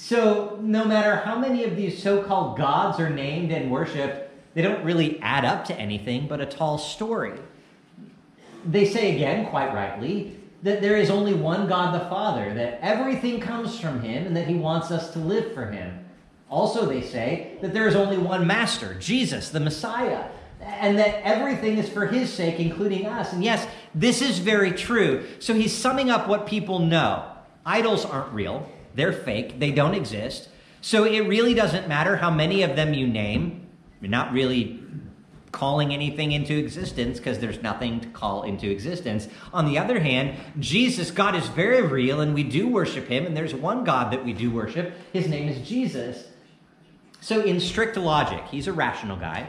So, 0.00 0.60
no 0.62 0.84
matter 0.84 1.16
how 1.16 1.36
many 1.36 1.64
of 1.64 1.74
these 1.74 2.00
so 2.00 2.22
called 2.22 2.56
gods 2.56 3.00
are 3.00 3.10
named 3.10 3.50
and 3.50 3.68
worshiped, 3.68 4.30
they 4.54 4.62
don't 4.62 4.84
really 4.84 5.20
add 5.20 5.44
up 5.44 5.64
to 5.66 5.74
anything 5.74 6.28
but 6.28 6.40
a 6.40 6.46
tall 6.46 6.78
story. 6.78 7.36
They 8.64 8.86
say 8.86 9.16
again, 9.16 9.46
quite 9.46 9.74
rightly, 9.74 10.38
that 10.62 10.80
there 10.80 10.96
is 10.96 11.10
only 11.10 11.34
one 11.34 11.68
God 11.68 11.94
the 11.94 12.08
Father, 12.08 12.54
that 12.54 12.78
everything 12.80 13.40
comes 13.40 13.80
from 13.80 14.00
Him, 14.00 14.24
and 14.24 14.36
that 14.36 14.46
He 14.46 14.54
wants 14.54 14.92
us 14.92 15.12
to 15.14 15.18
live 15.18 15.52
for 15.52 15.66
Him. 15.66 16.04
Also, 16.48 16.86
they 16.86 17.02
say 17.02 17.58
that 17.60 17.74
there 17.74 17.88
is 17.88 17.96
only 17.96 18.18
one 18.18 18.46
master, 18.46 18.94
Jesus, 18.94 19.48
the 19.50 19.60
Messiah, 19.60 20.26
and 20.60 20.96
that 20.96 21.26
everything 21.26 21.76
is 21.76 21.88
for 21.88 22.06
his 22.06 22.32
sake, 22.32 22.60
including 22.60 23.04
us. 23.06 23.32
And 23.32 23.42
yes, 23.42 23.66
this 23.96 24.22
is 24.22 24.38
very 24.38 24.70
true. 24.70 25.26
So 25.40 25.54
he's 25.54 25.76
summing 25.76 26.08
up 26.08 26.28
what 26.28 26.46
people 26.46 26.78
know. 26.78 27.32
Idols 27.66 28.04
aren't 28.04 28.32
real, 28.32 28.70
they're 28.94 29.12
fake, 29.12 29.58
they 29.60 29.70
don't 29.70 29.94
exist. 29.94 30.48
So 30.80 31.04
it 31.04 31.20
really 31.20 31.54
doesn't 31.54 31.88
matter 31.88 32.16
how 32.16 32.30
many 32.30 32.62
of 32.62 32.76
them 32.76 32.94
you 32.94 33.06
name. 33.06 33.66
You're 34.00 34.10
not 34.10 34.32
really 34.32 34.80
calling 35.52 35.92
anything 35.92 36.32
into 36.32 36.56
existence 36.56 37.18
because 37.18 37.38
there's 37.38 37.62
nothing 37.62 38.00
to 38.00 38.08
call 38.08 38.42
into 38.42 38.70
existence. 38.70 39.28
On 39.52 39.66
the 39.66 39.78
other 39.78 39.98
hand, 40.00 40.36
Jesus, 40.58 41.10
God 41.10 41.34
is 41.34 41.48
very 41.48 41.82
real 41.82 42.20
and 42.20 42.34
we 42.34 42.44
do 42.44 42.68
worship 42.68 43.08
him, 43.08 43.26
and 43.26 43.36
there's 43.36 43.54
one 43.54 43.84
God 43.84 44.12
that 44.12 44.24
we 44.24 44.32
do 44.32 44.50
worship. 44.50 44.94
His 45.12 45.28
name 45.28 45.48
is 45.48 45.66
Jesus. 45.66 46.24
So, 47.20 47.40
in 47.40 47.58
strict 47.58 47.96
logic, 47.96 48.44
he's 48.50 48.68
a 48.68 48.72
rational 48.72 49.16
guy. 49.16 49.48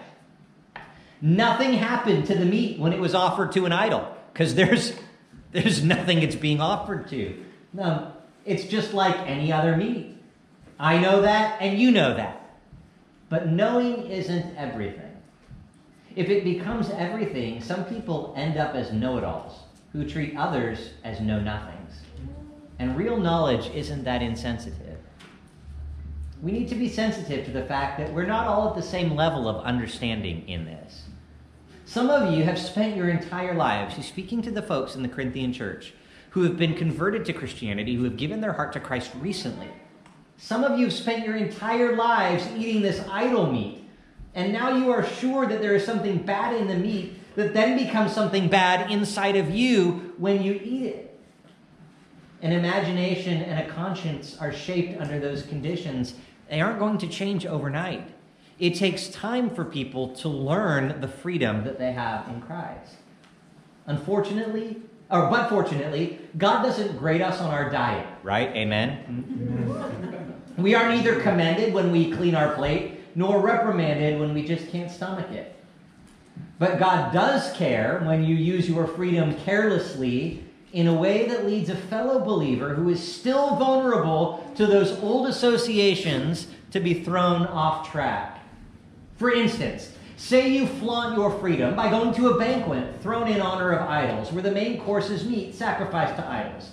Nothing 1.21 1.73
happened 1.73 2.25
to 2.27 2.35
the 2.35 2.45
meat 2.45 2.79
when 2.79 2.93
it 2.93 2.99
was 2.99 3.13
offered 3.13 3.51
to 3.51 3.65
an 3.65 3.71
idol 3.71 4.15
because 4.33 4.55
there's, 4.55 4.93
there's 5.51 5.83
nothing 5.83 6.21
it's 6.23 6.35
being 6.35 6.61
offered 6.61 7.07
to. 7.09 7.45
No, 7.73 8.13
it's 8.45 8.65
just 8.65 8.93
like 8.93 9.15
any 9.27 9.51
other 9.51 9.75
meat. 9.75 10.17
I 10.79 10.97
know 10.97 11.21
that, 11.21 11.61
and 11.61 11.79
you 11.79 11.91
know 11.91 12.15
that. 12.15 12.57
But 13.29 13.47
knowing 13.47 14.07
isn't 14.07 14.55
everything. 14.57 15.17
If 16.15 16.29
it 16.29 16.43
becomes 16.43 16.89
everything, 16.89 17.61
some 17.61 17.85
people 17.85 18.33
end 18.35 18.57
up 18.57 18.75
as 18.75 18.91
know 18.91 19.17
it 19.17 19.23
alls 19.23 19.59
who 19.91 20.07
treat 20.07 20.35
others 20.35 20.91
as 21.03 21.19
know 21.19 21.39
nothings. 21.39 22.01
And 22.79 22.97
real 22.97 23.17
knowledge 23.17 23.69
isn't 23.73 24.03
that 24.03 24.21
insensitive. 24.21 24.97
We 26.41 26.51
need 26.51 26.69
to 26.69 26.75
be 26.75 26.87
sensitive 26.87 27.45
to 27.45 27.51
the 27.51 27.65
fact 27.65 27.99
that 27.99 28.13
we're 28.13 28.25
not 28.25 28.47
all 28.47 28.69
at 28.69 28.75
the 28.75 28.81
same 28.81 29.15
level 29.15 29.47
of 29.47 29.65
understanding 29.65 30.47
in 30.47 30.65
this. 30.65 31.03
Some 31.85 32.09
of 32.09 32.33
you 32.33 32.43
have 32.43 32.57
spent 32.57 32.95
your 32.95 33.09
entire 33.09 33.55
lives, 33.55 34.03
speaking 34.05 34.41
to 34.43 34.51
the 34.51 34.61
folks 34.61 34.95
in 34.95 35.01
the 35.01 35.09
Corinthian 35.09 35.51
church 35.51 35.93
who 36.31 36.43
have 36.43 36.57
been 36.57 36.75
converted 36.75 37.25
to 37.25 37.33
Christianity, 37.33 37.95
who 37.95 38.03
have 38.03 38.17
given 38.17 38.41
their 38.41 38.53
heart 38.53 38.73
to 38.73 38.79
Christ 38.79 39.11
recently. 39.19 39.67
Some 40.37 40.63
of 40.63 40.79
you 40.79 40.85
have 40.85 40.93
spent 40.93 41.25
your 41.25 41.35
entire 41.35 41.95
lives 41.95 42.47
eating 42.55 42.81
this 42.81 43.03
idol 43.09 43.51
meat, 43.51 43.83
and 44.35 44.53
now 44.53 44.75
you 44.77 44.91
are 44.91 45.05
sure 45.05 45.45
that 45.45 45.61
there 45.61 45.75
is 45.75 45.85
something 45.85 46.19
bad 46.19 46.55
in 46.55 46.67
the 46.67 46.75
meat 46.75 47.15
that 47.35 47.53
then 47.53 47.77
becomes 47.77 48.13
something 48.13 48.47
bad 48.47 48.91
inside 48.91 49.35
of 49.35 49.53
you 49.53 50.13
when 50.17 50.41
you 50.41 50.53
eat 50.63 50.85
it. 50.85 51.19
An 52.41 52.53
imagination 52.53 53.41
and 53.41 53.59
a 53.59 53.73
conscience 53.73 54.37
are 54.39 54.53
shaped 54.53 54.99
under 55.01 55.19
those 55.19 55.43
conditions. 55.43 56.15
They 56.49 56.61
aren't 56.61 56.79
going 56.79 56.97
to 56.99 57.07
change 57.07 57.45
overnight. 57.45 58.09
It 58.59 58.75
takes 58.75 59.09
time 59.09 59.49
for 59.49 59.65
people 59.65 60.15
to 60.15 60.29
learn 60.29 61.01
the 61.01 61.07
freedom 61.07 61.63
that 61.65 61.79
they 61.79 61.91
have 61.91 62.27
in 62.29 62.41
Christ. 62.41 62.95
Unfortunately, 63.85 64.81
or 65.11 65.29
but 65.29 65.49
fortunately, 65.49 66.19
God 66.37 66.63
doesn't 66.63 66.97
grade 66.97 67.21
us 67.21 67.39
on 67.41 67.51
our 67.51 67.69
diet, 67.69 68.07
right? 68.23 68.49
Amen. 68.49 69.25
Mm-hmm. 69.27 70.61
we 70.61 70.75
are 70.75 70.89
neither 70.89 71.19
commended 71.21 71.73
when 71.73 71.91
we 71.91 72.11
clean 72.11 72.35
our 72.35 72.53
plate, 72.53 72.99
nor 73.15 73.41
reprimanded 73.41 74.19
when 74.19 74.33
we 74.33 74.45
just 74.45 74.69
can't 74.69 74.91
stomach 74.91 75.31
it. 75.31 75.55
But 76.59 76.77
God 76.77 77.13
does 77.13 77.51
care 77.53 78.01
when 78.05 78.23
you 78.23 78.35
use 78.35 78.69
your 78.69 78.85
freedom 78.85 79.33
carelessly 79.45 80.43
in 80.73 80.87
a 80.87 80.93
way 80.93 81.27
that 81.27 81.45
leads 81.45 81.69
a 81.69 81.75
fellow 81.75 82.19
believer 82.19 82.75
who 82.75 82.89
is 82.89 83.15
still 83.15 83.55
vulnerable 83.55 84.51
to 84.55 84.67
those 84.67 84.91
old 84.99 85.27
associations 85.27 86.47
to 86.71 86.79
be 86.79 87.03
thrown 87.03 87.47
off 87.47 87.89
track. 87.89 88.39
For 89.17 89.31
instance, 89.31 89.91
Say 90.19 90.49
you 90.49 90.67
flaunt 90.67 91.15
your 91.17 91.31
freedom 91.39 91.77
by 91.77 91.89
going 91.89 92.13
to 92.15 92.31
a 92.31 92.37
banquet 92.37 93.01
thrown 93.01 93.29
in 93.29 93.39
honor 93.39 93.71
of 93.71 93.89
idols, 93.89 94.33
where 94.33 94.43
the 94.43 94.51
main 94.51 94.77
course 94.81 95.09
is 95.09 95.23
meat 95.23 95.55
sacrificed 95.55 96.17
to 96.17 96.27
idols. 96.27 96.71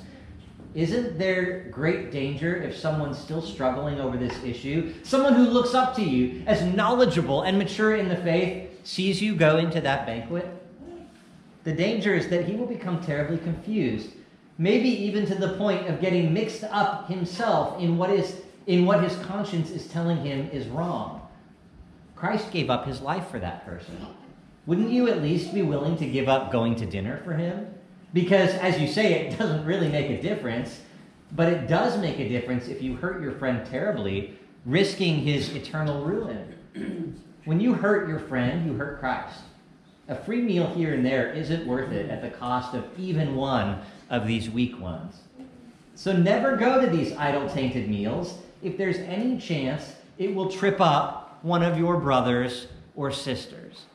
Isn't 0.75 1.17
there 1.17 1.69
great 1.71 2.11
danger 2.11 2.57
if 2.57 2.77
someone's 2.77 3.17
still 3.17 3.41
struggling 3.41 4.01
over 4.01 4.17
this 4.17 4.37
issue? 4.43 4.93
Someone 5.05 5.35
who 5.35 5.45
looks 5.45 5.75
up 5.75 5.95
to 5.95 6.03
you 6.03 6.43
as 6.47 6.61
knowledgeable 6.75 7.43
and 7.43 7.57
mature 7.57 7.95
in 7.95 8.09
the 8.09 8.17
faith 8.17 8.85
sees 8.85 9.23
you 9.23 9.37
go 9.37 9.59
into 9.59 9.81
that 9.81 10.07
banquet? 10.07 10.51
The 11.63 11.73
danger 11.73 12.15
is 12.15 12.29
that 12.31 12.47
he 12.47 12.57
will 12.57 12.67
become 12.67 13.01
terribly 13.01 13.39
confused, 13.39 14.11
maybe 14.59 14.89
even 14.89 15.25
to 15.25 15.37
the 15.37 15.57
point 15.57 15.87
of 15.87 16.01
getting 16.01 16.35
mixed 16.35 16.65
up 16.65 17.09
himself 17.09 17.81
in 17.81 17.97
what 17.97 18.11
is 18.11 18.43
in 18.67 18.85
what 18.85 19.05
his 19.05 19.17
conscience 19.25 19.71
is 19.71 19.87
telling 19.87 20.17
him 20.17 20.51
is 20.51 20.67
wrong. 20.67 21.16
Christ 22.17 22.51
gave 22.51 22.71
up 22.71 22.87
his 22.87 23.03
life 23.03 23.29
for 23.29 23.39
that 23.39 23.67
person. 23.67 23.95
Wouldn't 24.65 24.91
you 24.91 25.09
at 25.09 25.23
least 25.23 25.55
be 25.55 25.63
willing 25.63 25.97
to 25.99 26.07
give 26.07 26.29
up 26.29 26.51
going 26.51 26.75
to 26.77 26.87
dinner 26.87 27.21
for 27.23 27.35
him? 27.35 27.69
Because, 28.13 28.51
as 28.55 28.81
you 28.81 28.89
say, 28.89 29.13
it 29.13 29.39
doesn't 29.39 29.67
really 29.67 29.89
make 29.89 30.11
a 30.11 30.21
difference, 30.21 30.81
but 31.33 31.53
it 31.53 31.69
does 31.69 31.99
make 32.01 32.19
a 32.19 32.29
difference 32.29 32.69
if 32.69 32.83
you 32.83 32.97
hurt 32.97 33.23
your 33.23 33.33
friend 33.33 33.67
terribly, 33.67 34.39
risking 34.65 35.19
his 35.19 35.55
eternal 35.55 36.05
ruin. 36.05 37.21
when 37.45 37.61
you 37.61 37.75
hurt 37.75 38.09
your 38.09 38.19
friend, 38.19 38.67
you 38.67 38.75
hurt 38.75 38.99
Christ. 38.99 39.41
A 40.09 40.17
free 40.17 40.41
meal 40.41 40.73
here 40.75 40.95
and 40.95 41.05
there 41.05 41.33
isn't 41.33 41.67
worth 41.67 41.93
it 41.93 42.09
at 42.09 42.23
the 42.23 42.31
cost 42.31 42.75
of 42.75 42.85
even 42.99 43.37
one 43.37 43.81
of 44.09 44.27
these 44.27 44.49
weak 44.49 44.81
ones. 44.81 45.21
So 45.95 46.13
never 46.13 46.57
go 46.57 46.81
to 46.81 46.87
these 46.87 47.13
idol 47.17 47.49
tainted 47.49 47.89
meals 47.89 48.39
if 48.63 48.79
there's 48.79 48.99
any 48.99 49.39
chance 49.39 49.95
it 50.19 50.35
will 50.35 50.51
trip 50.51 50.81
up 50.81 51.26
one 51.47 51.63
of 51.63 51.79
your 51.79 51.99
brothers 51.99 52.67
or 52.97 53.13
sisters. 53.13 53.87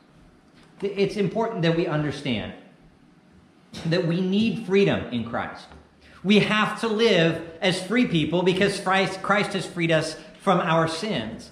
It's 0.80 1.16
important 1.16 1.60
that 1.62 1.76
we 1.76 1.86
understand 1.86 2.54
that 3.86 4.06
we 4.06 4.22
need 4.22 4.66
freedom 4.66 5.04
in 5.12 5.28
Christ. 5.28 5.66
We 6.24 6.38
have 6.38 6.80
to 6.80 6.88
live 6.88 7.42
as 7.60 7.82
free 7.82 8.06
people 8.06 8.42
because 8.42 8.80
Christ, 8.80 9.22
Christ 9.22 9.52
has 9.52 9.66
freed 9.66 9.90
us 9.90 10.16
from 10.40 10.60
our 10.60 10.88
sins. 10.88 11.50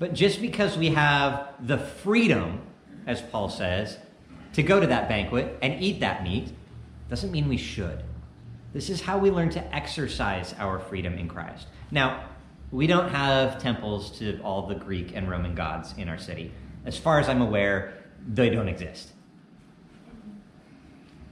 But 0.00 0.14
just 0.14 0.40
because 0.40 0.76
we 0.76 0.88
have 0.88 1.54
the 1.60 1.78
freedom, 1.78 2.60
as 3.06 3.20
Paul 3.20 3.50
says, 3.50 3.98
to 4.54 4.64
go 4.64 4.80
to 4.80 4.86
that 4.88 5.08
banquet 5.08 5.58
and 5.62 5.80
eat 5.80 6.00
that 6.00 6.24
meat, 6.24 6.48
doesn't 7.08 7.30
mean 7.30 7.48
we 7.48 7.56
should. 7.56 8.02
This 8.72 8.90
is 8.90 9.00
how 9.02 9.18
we 9.18 9.30
learn 9.30 9.50
to 9.50 9.74
exercise 9.74 10.54
our 10.58 10.80
freedom 10.80 11.14
in 11.18 11.28
Christ. 11.28 11.66
Now, 11.90 12.29
we 12.72 12.86
don't 12.86 13.08
have 13.10 13.60
temples 13.60 14.16
to 14.18 14.40
all 14.42 14.66
the 14.66 14.74
Greek 14.74 15.14
and 15.14 15.28
Roman 15.28 15.54
gods 15.54 15.94
in 15.96 16.08
our 16.08 16.18
city. 16.18 16.52
As 16.84 16.96
far 16.96 17.18
as 17.18 17.28
I'm 17.28 17.42
aware, 17.42 17.94
they 18.26 18.48
don't 18.48 18.68
exist. 18.68 19.10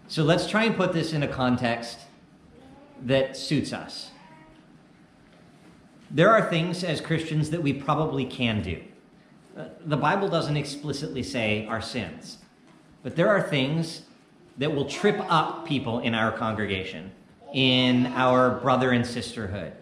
So 0.08 0.24
let's 0.24 0.48
try 0.48 0.64
and 0.64 0.76
put 0.76 0.92
this 0.92 1.12
in 1.12 1.22
a 1.22 1.28
context 1.28 1.98
that 3.04 3.36
suits 3.36 3.72
us. 3.72 4.10
There 6.10 6.30
are 6.30 6.48
things 6.48 6.82
as 6.82 7.00
Christians 7.00 7.50
that 7.50 7.62
we 7.62 7.72
probably 7.72 8.24
can 8.24 8.62
do. 8.62 8.82
Uh, 9.56 9.66
the 9.84 9.96
Bible 9.96 10.28
doesn't 10.28 10.56
explicitly 10.56 11.22
say 11.22 11.66
our 11.66 11.82
sins, 11.82 12.38
but 13.02 13.14
there 13.14 13.28
are 13.28 13.42
things 13.42 14.02
that 14.56 14.74
will 14.74 14.86
trip 14.86 15.20
up 15.28 15.66
people 15.66 16.00
in 16.00 16.14
our 16.14 16.32
congregation, 16.32 17.12
in 17.52 18.06
our 18.06 18.58
brother 18.58 18.90
and 18.90 19.06
sisterhood 19.06 19.74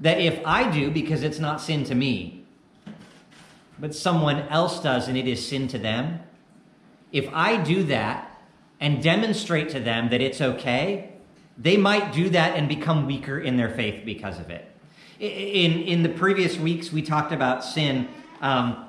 that 0.00 0.20
if 0.20 0.40
I 0.44 0.70
do 0.70 0.90
because 0.90 1.22
it's 1.22 1.38
not 1.38 1.60
sin 1.60 1.84
to 1.84 1.94
me, 1.94 2.44
but 3.78 3.94
someone 3.94 4.40
else 4.48 4.80
does 4.80 5.08
and 5.08 5.16
it 5.16 5.26
is 5.26 5.46
sin 5.46 5.68
to 5.68 5.78
them, 5.78 6.20
if 7.12 7.28
I 7.32 7.56
do 7.62 7.82
that 7.84 8.40
and 8.80 9.02
demonstrate 9.02 9.70
to 9.70 9.80
them 9.80 10.10
that 10.10 10.20
it's 10.20 10.40
okay, 10.40 11.12
they 11.58 11.76
might 11.76 12.12
do 12.12 12.28
that 12.30 12.56
and 12.56 12.68
become 12.68 13.06
weaker 13.06 13.38
in 13.38 13.56
their 13.56 13.70
faith 13.70 14.04
because 14.04 14.38
of 14.38 14.50
it. 14.50 14.70
In, 15.18 15.80
in 15.82 16.02
the 16.02 16.10
previous 16.10 16.58
weeks, 16.58 16.92
we 16.92 17.00
talked 17.00 17.32
about 17.32 17.64
sin. 17.64 18.08
Um, 18.42 18.86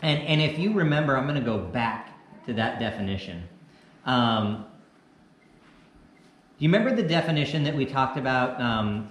and, 0.00 0.22
and 0.22 0.40
if 0.40 0.58
you 0.58 0.72
remember, 0.72 1.16
I'm 1.16 1.24
going 1.24 1.38
to 1.38 1.44
go 1.44 1.58
back 1.58 2.18
to 2.46 2.54
that 2.54 2.80
definition. 2.80 3.42
Um, 4.06 4.64
you 6.58 6.68
remember 6.68 6.94
the 6.94 7.06
definition 7.06 7.64
that 7.64 7.74
we 7.74 7.84
talked 7.84 8.16
about 8.16 8.58
um, 8.60 9.10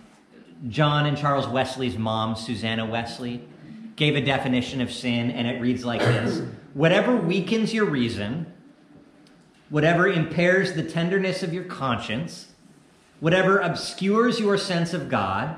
John 0.67 1.05
and 1.05 1.17
Charles 1.17 1.47
Wesley's 1.47 1.97
mom, 1.97 2.35
Susanna 2.35 2.85
Wesley, 2.85 3.41
gave 3.95 4.15
a 4.15 4.21
definition 4.21 4.81
of 4.81 4.91
sin, 4.91 5.31
and 5.31 5.47
it 5.47 5.61
reads 5.61 5.85
like 5.85 6.01
this 6.01 6.41
Whatever 6.73 7.15
weakens 7.15 7.73
your 7.73 7.85
reason, 7.85 8.51
whatever 9.69 10.07
impairs 10.07 10.73
the 10.73 10.83
tenderness 10.83 11.43
of 11.43 11.53
your 11.53 11.63
conscience, 11.63 12.49
whatever 13.19 13.59
obscures 13.59 14.39
your 14.39 14.57
sense 14.57 14.93
of 14.93 15.09
God, 15.09 15.55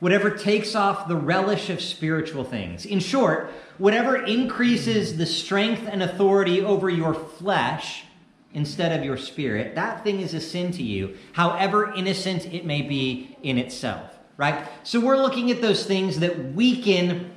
whatever 0.00 0.30
takes 0.30 0.74
off 0.74 1.08
the 1.08 1.16
relish 1.16 1.70
of 1.70 1.80
spiritual 1.80 2.44
things. 2.44 2.84
In 2.84 3.00
short, 3.00 3.50
whatever 3.78 4.16
increases 4.16 5.16
the 5.16 5.26
strength 5.26 5.88
and 5.90 6.02
authority 6.02 6.60
over 6.60 6.90
your 6.90 7.14
flesh 7.14 8.04
instead 8.52 8.98
of 8.98 9.04
your 9.04 9.16
spirit, 9.16 9.74
that 9.74 10.04
thing 10.04 10.20
is 10.20 10.34
a 10.34 10.40
sin 10.40 10.72
to 10.72 10.82
you, 10.82 11.16
however 11.32 11.94
innocent 11.94 12.46
it 12.52 12.66
may 12.66 12.82
be 12.82 13.36
in 13.42 13.58
itself. 13.58 14.15
Right? 14.36 14.66
So 14.82 15.00
we're 15.00 15.16
looking 15.16 15.50
at 15.50 15.60
those 15.60 15.84
things 15.84 16.20
that 16.20 16.52
weaken 16.52 17.32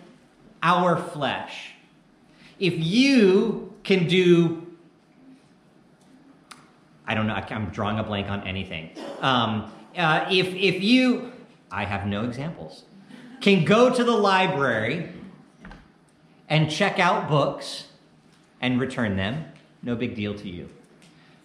our 0.62 0.97
flesh. 0.97 1.71
If 2.59 2.73
you 2.77 3.73
can 3.83 4.07
do, 4.07 4.67
I 7.07 7.15
don't 7.15 7.27
know, 7.27 7.33
I'm 7.33 7.69
drawing 7.69 7.99
a 7.99 8.03
blank 8.03 8.29
on 8.29 8.45
anything. 8.45 8.91
Um, 9.21 9.71
uh, 9.97 10.25
if, 10.29 10.47
if 10.53 10.83
you, 10.83 11.31
I 11.71 11.85
have 11.85 12.05
no 12.05 12.25
examples, 12.25 12.83
can 13.41 13.63
go 13.63 13.93
to 13.93 14.03
the 14.03 14.15
library 14.15 15.09
and 16.49 16.69
check 16.69 16.99
out 16.99 17.29
books 17.29 17.85
and 18.62 18.79
return 18.79 19.15
them, 19.15 19.45
no 19.81 19.95
big 19.95 20.15
deal 20.15 20.33
to 20.35 20.49
you. 20.49 20.69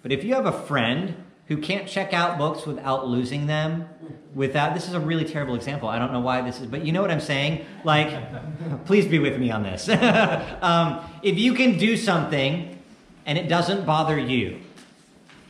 But 0.02 0.10
if 0.10 0.24
you 0.24 0.34
have 0.34 0.46
a 0.46 0.52
friend 0.52 1.23
who 1.46 1.59
can't 1.59 1.87
check 1.87 2.12
out 2.12 2.38
books 2.38 2.64
without 2.64 3.07
losing 3.07 3.46
them, 3.46 3.88
without 4.35 4.74
this 4.74 4.88
is 4.88 4.94
a 4.94 5.00
really 5.00 5.24
terrible 5.24 5.54
example. 5.54 5.88
I 5.88 5.98
don't 5.98 6.12
know 6.12 6.20
why 6.20 6.40
this 6.40 6.61
is, 6.61 6.66
but 6.66 6.85
you 6.85 6.92
know 6.92 7.02
what 7.02 7.11
I'm 7.11 7.20
saying? 7.20 7.66
Like, 7.85 8.16
please 8.87 9.07
be 9.07 9.18
with 9.18 9.38
me 9.38 9.50
on 9.50 9.62
this. 9.62 9.88
um, 10.62 11.04
if 11.22 11.38
you 11.38 11.54
can 11.54 11.76
do 11.76 11.96
something 11.96 12.78
and 13.26 13.37
it 13.38 13.48
doesn't 13.48 13.85
bother 13.85 14.18
you, 14.18 14.61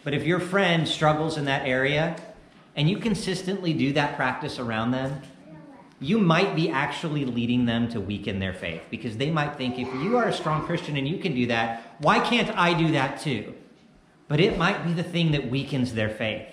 but 0.03 0.15
if 0.15 0.25
your 0.25 0.41
friend 0.41 0.87
struggles 0.87 1.39
in 1.39 1.45
that 1.47 1.67
area 1.67 2.17
and 2.77 2.91
you 2.91 2.99
consistently 2.99 3.73
do 3.73 3.93
that 3.93 4.17
practice 4.17 4.59
around 4.59 4.91
them, 4.91 5.23
you 6.01 6.19
might 6.19 6.55
be 6.57 6.69
actually 6.69 7.25
leading 7.25 7.67
them 7.67 7.89
to 7.89 8.01
weaken 8.01 8.39
their 8.41 8.53
faith 8.53 8.83
because 8.91 9.17
they 9.17 9.31
might 9.31 9.57
think 9.57 9.79
if 9.79 9.89
you 10.03 10.17
are 10.17 10.27
a 10.27 10.33
strong 10.33 10.67
Christian 10.67 10.97
and 10.97 11.09
you 11.09 11.19
can 11.19 11.35
do 11.35 11.47
that, 11.47 11.95
why 12.01 12.19
can't 12.19 12.51
I 12.59 12.75
do 12.75 12.93
that 12.93 13.21
too? 13.21 13.55
But 14.29 14.41
it 14.41 14.59
might 14.59 14.85
be 14.85 14.93
the 14.93 15.03
thing 15.03 15.33
that 15.33 15.51
weakens 15.51 15.95
their 15.95 16.09
faith. 16.09 16.47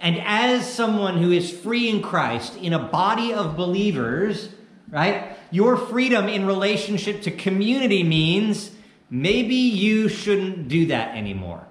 And 0.00 0.20
as 0.20 0.70
someone 0.70 1.18
who 1.22 1.32
is 1.32 1.50
free 1.50 1.88
in 1.88 2.02
Christ 2.02 2.56
in 2.56 2.72
a 2.72 2.78
body 2.78 3.32
of 3.32 3.56
believers, 3.56 4.50
right, 4.90 5.36
your 5.50 5.76
freedom 5.76 6.28
in 6.28 6.46
relationship 6.46 7.22
to 7.22 7.30
community 7.30 8.02
means 8.02 8.70
maybe 9.10 9.54
you 9.54 10.08
shouldn't 10.08 10.68
do 10.68 10.86
that 10.86 11.16
anymore. 11.16 11.66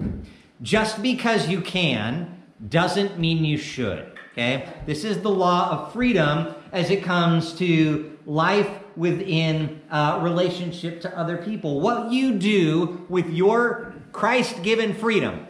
Just 0.62 1.02
because 1.02 1.48
you 1.50 1.62
can 1.62 2.42
doesn't 2.70 3.20
mean 3.20 3.44
you 3.44 3.58
should. 3.58 4.12
Okay? 4.32 4.68
This 4.86 5.04
is 5.04 5.22
the 5.22 5.30
law 5.30 5.70
of 5.70 5.94
freedom 5.94 6.56
as 6.72 6.90
it 6.90 7.04
comes 7.04 7.54
to 7.56 8.18
life 8.26 8.70
within 8.96 9.82
uh, 9.92 10.20
relationship 10.22 11.02
to 11.02 11.18
other 11.18 11.38
people. 11.38 11.82
What 11.82 12.12
you 12.12 12.34
do 12.34 13.06
with 13.10 13.30
your 13.30 13.93
Christ 14.14 14.64
given 14.64 14.94
freedom 14.94 15.48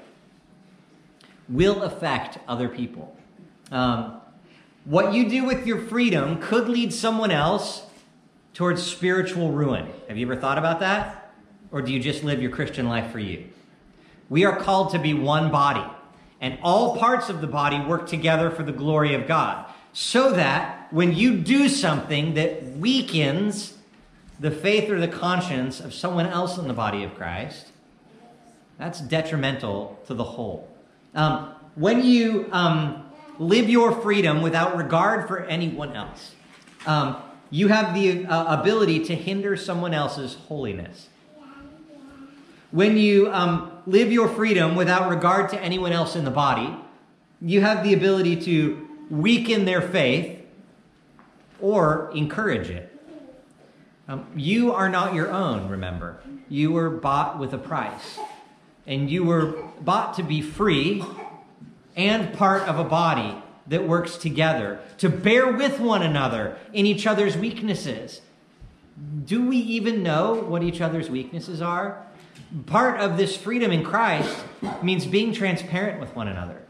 will 1.48 1.84
affect 1.84 2.40
other 2.48 2.70
people. 2.70 3.16
Um, 3.72 4.22
what 4.86 5.14
you 5.14 5.30
do 5.30 5.46
with 5.46 5.68
your 5.68 5.80
freedom 5.80 6.42
could 6.42 6.68
lead 6.68 6.94
someone 6.94 7.32
else 7.32 7.86
towards 8.54 8.82
spiritual 8.82 9.52
ruin. 9.52 9.88
Have 10.08 10.18
you 10.18 10.26
ever 10.26 10.36
thought 10.40 10.58
about 10.58 10.80
that? 10.80 11.34
Or 11.72 11.82
do 11.82 11.92
you 11.92 12.00
just 12.00 12.24
live 12.24 12.42
your 12.42 12.52
Christian 12.52 12.88
life 12.88 13.12
for 13.12 13.20
you? 13.20 13.46
We 14.30 14.46
are 14.46 14.56
called 14.56 14.92
to 14.92 15.00
be 15.00 15.14
one 15.14 15.52
body, 15.52 15.86
and 16.40 16.58
all 16.62 16.98
parts 16.98 17.30
of 17.30 17.42
the 17.42 17.48
body 17.48 17.80
work 17.80 18.08
together 18.08 18.50
for 18.50 18.64
the 18.64 18.72
glory 18.72 19.14
of 19.14 19.28
God. 19.28 19.66
So 19.92 20.32
that 20.32 20.88
when 20.92 21.14
you 21.14 21.38
do 21.38 21.68
something 21.70 22.34
that 22.36 22.64
weakens 22.78 23.78
the 24.40 24.52
faith 24.52 24.90
or 24.90 25.00
the 25.00 25.08
conscience 25.08 25.80
of 25.80 25.94
someone 25.94 26.26
else 26.26 26.58
in 26.58 26.68
the 26.68 26.74
body 26.74 27.04
of 27.04 27.14
Christ, 27.16 27.73
that's 28.78 29.00
detrimental 29.00 30.00
to 30.08 30.14
the 30.14 30.24
whole. 30.24 30.68
Um, 31.16 31.54
when 31.76 32.04
you 32.04 32.50
um, 32.52 33.04
live 33.40 33.70
your 33.70 33.92
freedom 33.92 34.42
without 34.42 34.78
regard 34.78 35.28
for 35.28 35.40
anyone 35.46 35.96
else, 35.96 36.34
um, 36.86 37.18
you 37.50 37.68
have 37.68 37.94
the 37.94 38.26
uh, 38.26 38.60
ability 38.60 39.06
to 39.06 39.16
hinder 39.16 39.56
someone 39.56 39.94
else's 39.94 40.36
holiness. 40.48 41.10
When 42.72 42.98
you 42.98 43.32
um, 43.32 43.72
live 43.86 44.12
your 44.12 44.28
freedom 44.28 44.76
without 44.76 45.10
regard 45.10 45.50
to 45.52 45.60
anyone 45.62 45.92
else 45.92 46.16
in 46.16 46.26
the 46.26 46.32
body, 46.32 46.76
you 47.40 47.62
have 47.62 47.84
the 47.84 47.94
ability 47.94 48.38
to 48.42 48.88
weaken 49.12 49.66
their 49.66 49.82
faith 49.82 50.40
or 51.62 52.12
encourage 52.16 52.70
it. 52.70 52.90
Um, 54.08 54.26
you 54.36 54.74
are 54.74 54.90
not 54.90 55.14
your 55.14 55.32
own, 55.32 55.70
remember. 55.70 56.22
You 56.50 56.72
were 56.72 56.90
bought 56.90 57.40
with 57.40 57.54
a 57.54 57.58
price 57.58 58.18
and 58.86 59.10
you 59.10 59.24
were 59.24 59.56
bought 59.82 60.16
to 60.16 60.24
be 60.24 60.42
free 60.42 61.04
and 61.96 62.34
part 62.34 62.64
of 62.64 62.80
a 62.80 62.84
body 62.84 63.36
that 63.68 63.88
works 63.88 64.18
together 64.18 64.80
to 64.98 65.10
bear 65.10 65.52
with 65.52 65.80
one 65.80 66.02
another 66.02 66.58
in 66.74 66.86
each 66.86 67.08
other's 67.08 67.38
weaknesses. 67.38 68.22
Do 69.26 69.48
we 69.48 69.58
even 69.58 70.04
know 70.04 70.36
what 70.36 70.64
each 70.64 70.82
other's 70.82 71.10
weaknesses 71.10 71.62
are? 71.62 72.06
Part 72.66 73.00
of 73.00 73.18
this 73.18 73.36
freedom 73.38 73.72
in 73.72 73.84
Christ 73.84 74.38
means 74.82 75.06
being 75.06 75.34
transparent 75.34 76.00
with 76.00 76.16
one 76.16 76.28
another, 76.28 76.62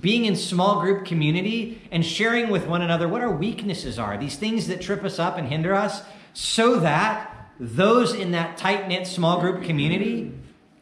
being 0.00 0.24
in 0.24 0.36
small 0.36 0.80
group 0.80 1.04
community 1.04 1.82
and 1.90 2.04
sharing 2.04 2.48
with 2.48 2.66
one 2.66 2.80
another 2.80 3.08
what 3.08 3.20
our 3.20 3.30
weaknesses 3.30 3.98
are, 3.98 4.16
these 4.16 4.36
things 4.36 4.68
that 4.68 4.80
trip 4.80 5.04
us 5.04 5.18
up 5.18 5.36
and 5.36 5.48
hinder 5.48 5.74
us, 5.74 6.02
so 6.32 6.78
that 6.80 7.50
those 7.58 8.14
in 8.14 8.30
that 8.30 8.56
tight 8.56 8.88
knit 8.88 9.06
small 9.06 9.40
group 9.40 9.62
community 9.64 10.32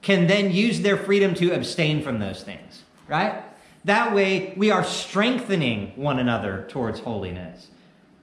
can 0.03 0.27
then 0.27 0.51
use 0.53 0.81
their 0.81 0.97
freedom 0.97 1.35
to 1.35 1.53
abstain 1.53 2.03
from 2.03 2.19
those 2.19 2.43
things, 2.43 2.83
right? 3.09 3.43
That 3.85 4.15
way, 4.15 4.55
we 4.57 4.71
are 4.71 4.85
strengthening 4.85 5.93
one 5.97 6.19
another 6.19 6.67
towards 6.69 7.01
holiness. 7.01 7.69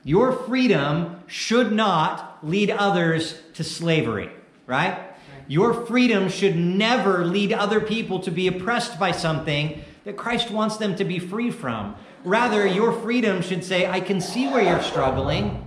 Your 0.03 0.31
freedom 0.31 1.23
should 1.27 1.71
not 1.71 2.39
lead 2.43 2.69
others 2.69 3.41
to 3.55 3.63
slavery, 3.63 4.29
right? 4.67 4.99
Your 5.47 5.85
freedom 5.85 6.29
should 6.29 6.55
never 6.55 7.25
lead 7.25 7.53
other 7.53 7.79
people 7.79 8.19
to 8.19 8.31
be 8.31 8.47
oppressed 8.47 8.99
by 8.99 9.11
something 9.11 9.83
that 10.03 10.17
Christ 10.17 10.51
wants 10.51 10.77
them 10.77 10.95
to 10.95 11.05
be 11.05 11.19
free 11.19 11.51
from. 11.51 11.95
Rather, 12.23 12.65
your 12.65 12.91
freedom 12.91 13.41
should 13.41 13.63
say, 13.63 13.87
I 13.87 13.99
can 13.99 14.21
see 14.21 14.47
where 14.47 14.63
you're 14.63 14.81
struggling. 14.81 15.61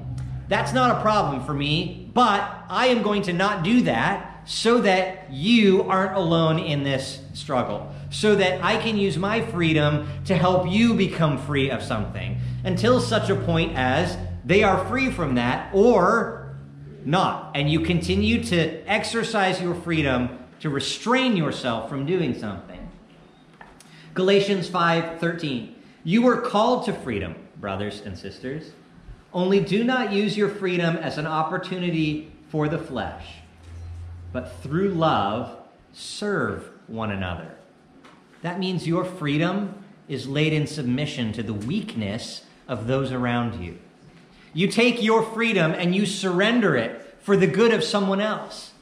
That's 0.48 0.72
not 0.72 0.98
a 0.98 1.00
problem 1.02 1.44
for 1.44 1.54
me, 1.54 2.10
but 2.14 2.48
I 2.68 2.88
am 2.88 3.02
going 3.02 3.22
to 3.22 3.32
not 3.32 3.62
do 3.62 3.82
that 3.82 4.27
so 4.48 4.80
that 4.80 5.30
you 5.30 5.82
aren't 5.82 6.16
alone 6.16 6.58
in 6.58 6.82
this 6.82 7.20
struggle, 7.34 7.92
so 8.08 8.34
that 8.34 8.64
I 8.64 8.78
can 8.78 8.96
use 8.96 9.18
my 9.18 9.42
freedom 9.42 10.08
to 10.24 10.34
help 10.34 10.66
you 10.70 10.94
become 10.94 11.36
free 11.36 11.70
of 11.70 11.82
something 11.82 12.40
until 12.64 12.98
such 12.98 13.28
a 13.28 13.36
point 13.36 13.76
as 13.76 14.16
they 14.46 14.62
are 14.62 14.86
free 14.86 15.10
from 15.10 15.34
that 15.34 15.68
or 15.74 16.56
not. 17.04 17.50
And 17.54 17.70
you 17.70 17.80
continue 17.80 18.42
to 18.44 18.90
exercise 18.90 19.60
your 19.60 19.74
freedom 19.74 20.38
to 20.60 20.70
restrain 20.70 21.36
yourself 21.36 21.90
from 21.90 22.06
doing 22.06 22.32
something. 22.32 22.88
Galatians 24.14 24.66
5:13. 24.66 25.74
You 26.04 26.22
were 26.22 26.40
called 26.40 26.86
to 26.86 26.94
freedom, 26.94 27.34
brothers 27.60 28.00
and 28.02 28.16
sisters. 28.16 28.72
Only 29.34 29.60
do 29.60 29.84
not 29.84 30.10
use 30.10 30.38
your 30.38 30.48
freedom 30.48 30.96
as 30.96 31.18
an 31.18 31.26
opportunity 31.26 32.32
for 32.48 32.66
the 32.66 32.78
flesh 32.78 33.37
but 34.32 34.62
through 34.62 34.90
love, 34.90 35.56
serve 35.92 36.68
one 36.86 37.10
another. 37.10 37.50
That 38.42 38.58
means 38.58 38.86
your 38.86 39.04
freedom 39.04 39.84
is 40.08 40.28
laid 40.28 40.52
in 40.52 40.66
submission 40.66 41.32
to 41.32 41.42
the 41.42 41.54
weakness 41.54 42.42
of 42.66 42.86
those 42.86 43.12
around 43.12 43.62
you. 43.62 43.78
You 44.52 44.68
take 44.68 45.02
your 45.02 45.22
freedom 45.22 45.72
and 45.72 45.94
you 45.94 46.06
surrender 46.06 46.76
it 46.76 47.16
for 47.20 47.36
the 47.36 47.46
good 47.46 47.72
of 47.72 47.84
someone 47.84 48.20
else. 48.20 48.72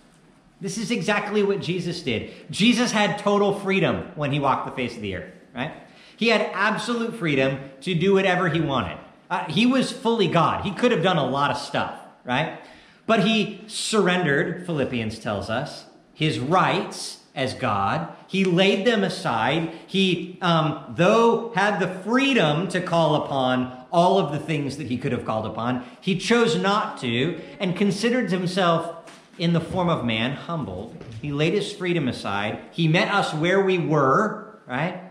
This 0.61 0.78
is 0.78 0.90
exactly 0.90 1.42
what 1.42 1.61
Jesus 1.61 2.00
did. 2.00 2.32
Jesus 2.50 2.92
had 2.92 3.18
total 3.18 3.59
freedom 3.59 4.11
when 4.14 4.32
he 4.32 4.40
walked 4.40 4.66
the 4.66 4.72
face 4.72 4.96
of 4.96 5.02
the 5.02 5.16
earth, 5.16 5.32
right? 5.54 5.72
He 6.16 6.28
had 6.28 6.40
absolute 6.54 7.14
freedom 7.14 7.59
to 7.82 7.94
do 7.94 8.14
whatever 8.14 8.48
he 8.48 8.61
wanted. 8.61 8.98
Uh, 9.28 9.44
he 9.46 9.66
was 9.66 9.92
fully 9.92 10.28
God. 10.28 10.64
He 10.64 10.72
could 10.72 10.92
have 10.92 11.02
done 11.02 11.18
a 11.18 11.26
lot 11.26 11.50
of 11.50 11.59
stuff, 11.59 11.98
right? 12.24 12.59
But 13.07 13.25
he 13.25 13.62
surrendered, 13.66 14.66
Philippians 14.66 15.19
tells 15.19 15.49
us, 15.49 15.87
his 16.12 16.38
rights 16.38 17.21
as 17.37 17.53
God. 17.53 18.09
He 18.27 18.45
laid 18.45 18.87
them 18.87 19.05
aside. 19.05 19.71
He, 19.87 20.38
um, 20.40 20.95
though 20.97 21.53
had 21.55 21.79
the 21.79 21.88
freedom 22.03 22.66
to 22.69 22.81
call 22.81 23.14
upon 23.14 23.85
all 23.92 24.19
of 24.19 24.33
the 24.33 24.38
things 24.38 24.79
that 24.79 24.88
he 24.88 24.97
could 24.97 25.12
have 25.12 25.27
called 25.27 25.47
upon, 25.47 25.85
he 26.01 26.19
chose 26.19 26.57
not 26.57 26.99
to 27.03 27.38
and 27.61 27.77
considered 27.77 28.31
himself 28.31 29.11
in 29.38 29.53
the 29.53 29.61
form 29.61 29.90
of 29.90 30.05
man, 30.05 30.33
humbled. 30.33 30.97
He 31.21 31.31
laid 31.31 31.53
his 31.53 31.71
freedom 31.71 32.09
aside. 32.09 32.59
He 32.73 32.88
met 32.88 33.12
us 33.12 33.35
where 33.35 33.62
we 33.62 33.77
were, 33.79 34.59
right? 34.66 35.03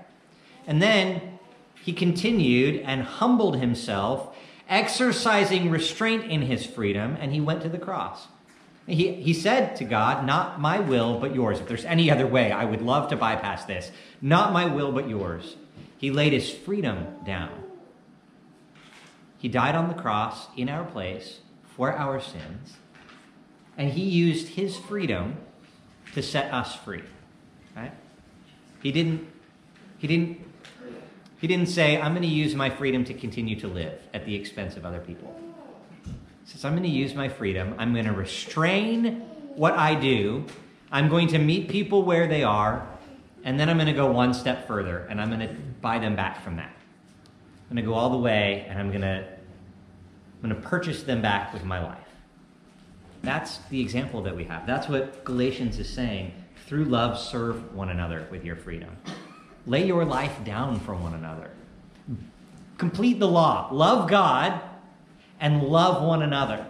And 0.66 0.82
then 0.82 1.22
he 1.84 1.94
continued 1.94 2.82
and 2.82 3.04
humbled 3.04 3.58
himself 3.58 4.35
exercising 4.70 5.70
restraint 5.70 6.26
in 6.26 6.42
his 6.42 6.66
freedom, 6.66 7.18
and 7.20 7.32
he 7.32 7.42
went 7.42 7.62
to 7.62 7.70
the 7.70 7.78
cross. 7.78 8.28
He, 8.88 9.14
he 9.14 9.34
said 9.34 9.76
to 9.78 9.84
God, 9.84 10.26
Not 10.26 10.60
my 10.60 10.80
will, 10.80 11.20
but 11.20 11.34
yours. 11.34 11.60
If 11.60 11.68
there's 11.68 11.86
any 11.86 12.12
other 12.12 12.28
way, 12.28 12.52
I 12.52 12.66
would 12.66 12.82
love 12.82 13.10
to 13.10 13.16
bypass 13.16 13.66
this. 13.66 13.92
Not 14.22 14.54
my 14.54 14.66
will, 14.66 14.92
but 14.92 15.10
yours. 15.10 15.56
He 15.98 16.12
laid 16.12 16.34
his 16.34 16.52
freedom 16.52 17.08
down. 17.26 17.64
He 19.38 19.50
died 19.50 19.76
on 19.76 19.88
the 19.88 19.94
cross 19.94 20.48
in 20.56 20.70
our 20.70 20.86
place 20.86 21.40
for 21.76 21.92
our 21.94 22.20
sins, 22.20 22.78
and 23.78 23.92
he 23.92 24.04
used 24.04 24.50
his 24.50 24.78
freedom 24.78 25.38
to 26.14 26.22
set 26.22 26.54
us 26.54 26.76
free. 26.76 27.04
Right? 27.76 27.92
He 28.82 28.92
didn't 28.92 29.28
he 29.98 30.08
didn't 30.08 30.40
he 31.40 31.48
didn't 31.48 31.68
say, 31.68 32.00
I'm 32.00 32.14
going 32.14 32.24
to 32.24 32.28
use 32.28 32.56
my 32.56 32.70
freedom 32.70 33.04
to 33.06 33.14
continue 33.14 33.60
to 33.60 33.68
live 33.68 34.00
at 34.14 34.26
the 34.26 34.34
expense 34.36 34.78
of 34.78 34.86
other 34.86 35.00
people. 35.00 35.36
He 36.04 36.52
says, 36.52 36.64
I'm 36.64 36.74
going 36.74 36.84
to 36.84 36.90
use 36.90 37.14
my 37.14 37.28
freedom. 37.28 37.76
I'm 37.78 37.94
going 37.94 38.06
to 38.06 38.14
restrain 38.14 39.22
what 39.56 39.74
I 39.74 39.96
do. 39.96 40.46
I'm 40.92 41.10
going 41.10 41.28
to 41.30 41.38
meet 41.38 41.68
people 41.70 42.04
where 42.04 42.28
they 42.28 42.44
are. 42.44 42.88
And 43.44 43.60
then 43.60 43.70
I'm 43.70 43.78
going 43.78 43.88
to 43.88 43.94
go 43.94 44.12
one 44.12 44.34
step 44.34 44.68
further 44.68 45.06
and 45.10 45.22
I'm 45.22 45.28
going 45.30 45.48
to 45.48 45.54
buy 45.82 46.00
them 46.00 46.16
back 46.16 46.44
from 46.44 46.56
that. 46.56 46.74
I'm 47.70 47.76
going 47.76 47.84
to 47.84 47.90
go 47.90 47.96
all 47.96 48.10
the 48.10 48.18
way 48.18 48.66
and 48.70 48.80
I'm 48.80 48.90
going 48.90 49.02
to, 49.02 49.28
I'm 50.44 50.50
going 50.50 50.62
to 50.62 50.68
purchase 50.68 51.04
them 51.04 51.22
back 51.22 51.54
with 51.54 51.64
my 51.64 51.84
life. 51.84 51.98
That's 53.24 53.58
the 53.70 53.82
example 53.82 54.22
that 54.24 54.36
we 54.36 54.44
have. 54.46 54.66
That's 54.66 54.88
what 54.88 55.24
Galatians 55.24 55.80
is 55.80 55.90
saying. 55.90 56.32
Through 56.68 56.86
love, 56.86 57.20
serve 57.20 57.74
one 57.74 57.90
another 57.90 58.28
with 58.32 58.44
your 58.44 58.56
freedom. 58.56 58.98
Lay 59.68 59.86
your 59.86 60.06
life 60.06 60.44
down 60.44 60.80
for 60.80 60.94
one 60.94 61.14
another. 61.14 61.50
Complete 62.78 63.20
the 63.20 63.28
law. 63.28 63.70
Love 63.72 64.10
God 64.10 64.62
and 65.40 65.64
love 65.64 66.04
one 66.04 66.22
another. 66.22 66.66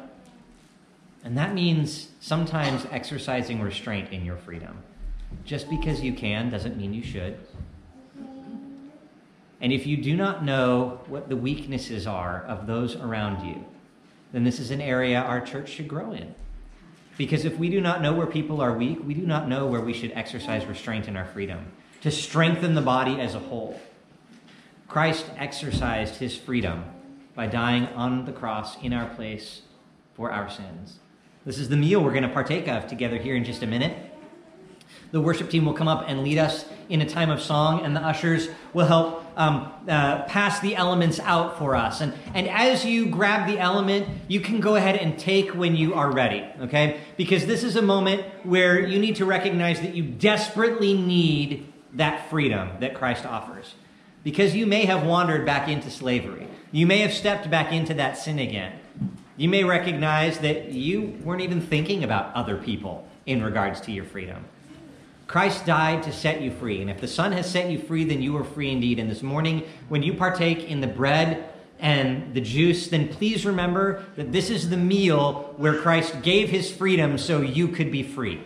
And 1.24 1.38
that 1.38 1.54
means 1.54 2.10
sometimes 2.20 2.86
exercising 2.92 3.60
restraint 3.62 4.12
in 4.12 4.24
your 4.24 4.38
freedom. 4.38 4.78
Just 5.44 5.70
because 5.70 6.02
you 6.02 6.14
can 6.14 6.50
doesn't 6.50 6.78
mean 6.78 6.94
you 6.94 7.04
should. 7.04 7.38
And 9.60 9.74
if 9.74 9.88
you 9.88 9.98
do 9.98 10.16
not 10.16 10.44
know 10.44 11.02
what 11.08 11.28
the 11.28 11.36
weaknesses 11.36 12.06
are 12.06 12.44
of 12.44 12.68
those 12.68 12.96
around 12.96 13.46
you, 13.48 13.66
then 14.32 14.44
this 14.44 14.60
is 14.60 14.70
an 14.70 14.82
area 14.82 15.20
our 15.20 15.42
church 15.42 15.70
should 15.70 15.88
grow 15.88 16.12
in. 16.12 16.36
Because 17.18 17.46
if 17.46 17.58
we 17.58 17.70
do 17.70 17.82
not 17.82 18.02
know 18.02 18.14
where 18.14 18.28
people 18.28 18.62
are 18.62 18.74
weak, 18.74 19.00
we 19.04 19.14
do 19.14 19.26
not 19.26 19.48
know 19.48 19.66
where 19.66 19.82
we 19.82 19.94
should 19.94 20.12
exercise 20.12 20.66
restraint 20.66 21.08
in 21.08 21.18
our 21.18 21.26
freedom 21.26 21.66
to 22.06 22.12
strengthen 22.12 22.76
the 22.76 22.82
body 22.84 23.20
as 23.20 23.34
a 23.34 23.40
whole. 23.40 23.80
Christ 24.88 25.26
exercised 25.38 26.18
his 26.18 26.38
freedom 26.38 26.86
by 27.34 27.48
dying 27.48 27.88
on 27.96 28.26
the 28.26 28.32
cross 28.32 28.80
in 28.84 28.94
our 28.94 29.10
place 29.16 29.64
for 30.14 30.32
our 30.32 30.48
sins. 30.48 31.00
This 31.48 31.58
is 31.58 31.68
the 31.68 31.76
meal 31.76 32.04
we're 32.04 32.12
going 32.12 32.22
to 32.22 32.30
partake 32.30 32.68
of 32.68 32.86
together 32.86 33.18
here 33.18 33.36
in 33.36 33.44
just 33.44 33.64
a 33.64 33.66
minute. 33.66 33.98
The 35.14 35.20
worship 35.20 35.50
team 35.50 35.66
will 35.66 35.74
come 35.74 35.88
up 35.88 36.06
and 36.08 36.22
lead 36.22 36.38
us 36.38 36.66
in 36.90 37.02
a 37.02 37.10
time 37.10 37.32
of 37.32 37.42
song, 37.42 37.84
and 37.84 37.96
the 37.96 38.02
ushers 38.02 38.50
will 38.72 38.86
help 38.86 39.26
um, 39.36 39.72
uh, 39.90 40.26
pass 40.26 40.60
the 40.60 40.76
elements 40.76 41.20
out 41.22 41.58
for 41.58 41.76
us. 41.76 42.02
And, 42.02 42.14
and 42.36 42.48
as 42.48 42.86
you 42.86 43.08
grab 43.08 43.50
the 43.50 43.58
element, 43.58 44.08
you 44.28 44.42
can 44.42 44.60
go 44.60 44.76
ahead 44.76 44.96
and 44.96 45.18
take 45.18 45.56
when 45.56 45.76
you 45.76 45.96
are 45.96 46.12
ready, 46.12 46.46
okay? 46.62 47.00
Because 47.18 47.48
this 47.48 47.64
is 47.64 47.76
a 47.76 47.82
moment 47.82 48.26
where 48.44 48.80
you 48.80 49.00
need 49.00 49.16
to 49.16 49.26
recognize 49.26 49.82
that 49.82 49.96
you 49.96 50.04
desperately 50.04 50.94
need 50.94 51.72
that 51.96 52.30
freedom 52.30 52.70
that 52.80 52.96
Christ 52.96 53.26
offers. 53.26 53.76
Because 54.24 54.56
you 54.56 54.66
may 54.66 54.86
have 54.86 55.06
wandered 55.06 55.46
back 55.46 55.68
into 55.68 55.90
slavery. 55.90 56.48
You 56.72 56.88
may 56.88 57.00
have 57.00 57.14
stepped 57.14 57.50
back 57.50 57.72
into 57.72 57.94
that 57.96 58.18
sin 58.18 58.40
again. 58.40 58.74
You 59.38 59.50
may 59.50 59.64
recognize 59.64 60.40
that 60.40 60.72
you 60.72 61.18
weren't 61.24 61.42
even 61.42 61.62
thinking 61.62 62.04
about 62.04 62.34
other 62.34 62.58
people 62.58 63.08
in 63.26 63.44
regards 63.44 63.82
to 63.82 63.92
your 63.92 64.06
freedom. 64.06 64.46
Christ 65.28 65.66
died 65.66 66.04
to 66.04 66.14
set 66.14 66.42
you 66.42 66.52
free. 66.52 66.82
And 66.82 66.90
if 66.90 67.02
the 67.02 67.08
Son 67.08 67.32
has 67.32 67.50
set 67.50 67.70
you 67.70 67.80
free, 67.80 68.04
then 68.04 68.22
you 68.22 68.38
are 68.38 68.44
free 68.44 68.72
indeed. 68.72 69.00
And 69.00 69.10
this 69.10 69.24
morning, 69.24 69.64
when 69.90 70.04
you 70.04 70.14
partake 70.14 70.64
in 70.66 70.82
the 70.82 70.88
bread 70.88 71.50
and 71.80 72.34
the 72.34 72.42
juice, 72.42 72.88
then 72.88 73.10
please 73.10 73.46
remember 73.46 74.06
that 74.16 74.32
this 74.32 74.50
is 74.50 74.70
the 74.70 74.78
meal 74.78 75.54
where 75.58 75.82
Christ 75.82 76.22
gave 76.22 76.50
his 76.50 76.72
freedom 76.72 77.18
so 77.18 77.42
you 77.42 77.68
could 77.68 77.92
be 77.92 78.04
free. 78.04 78.42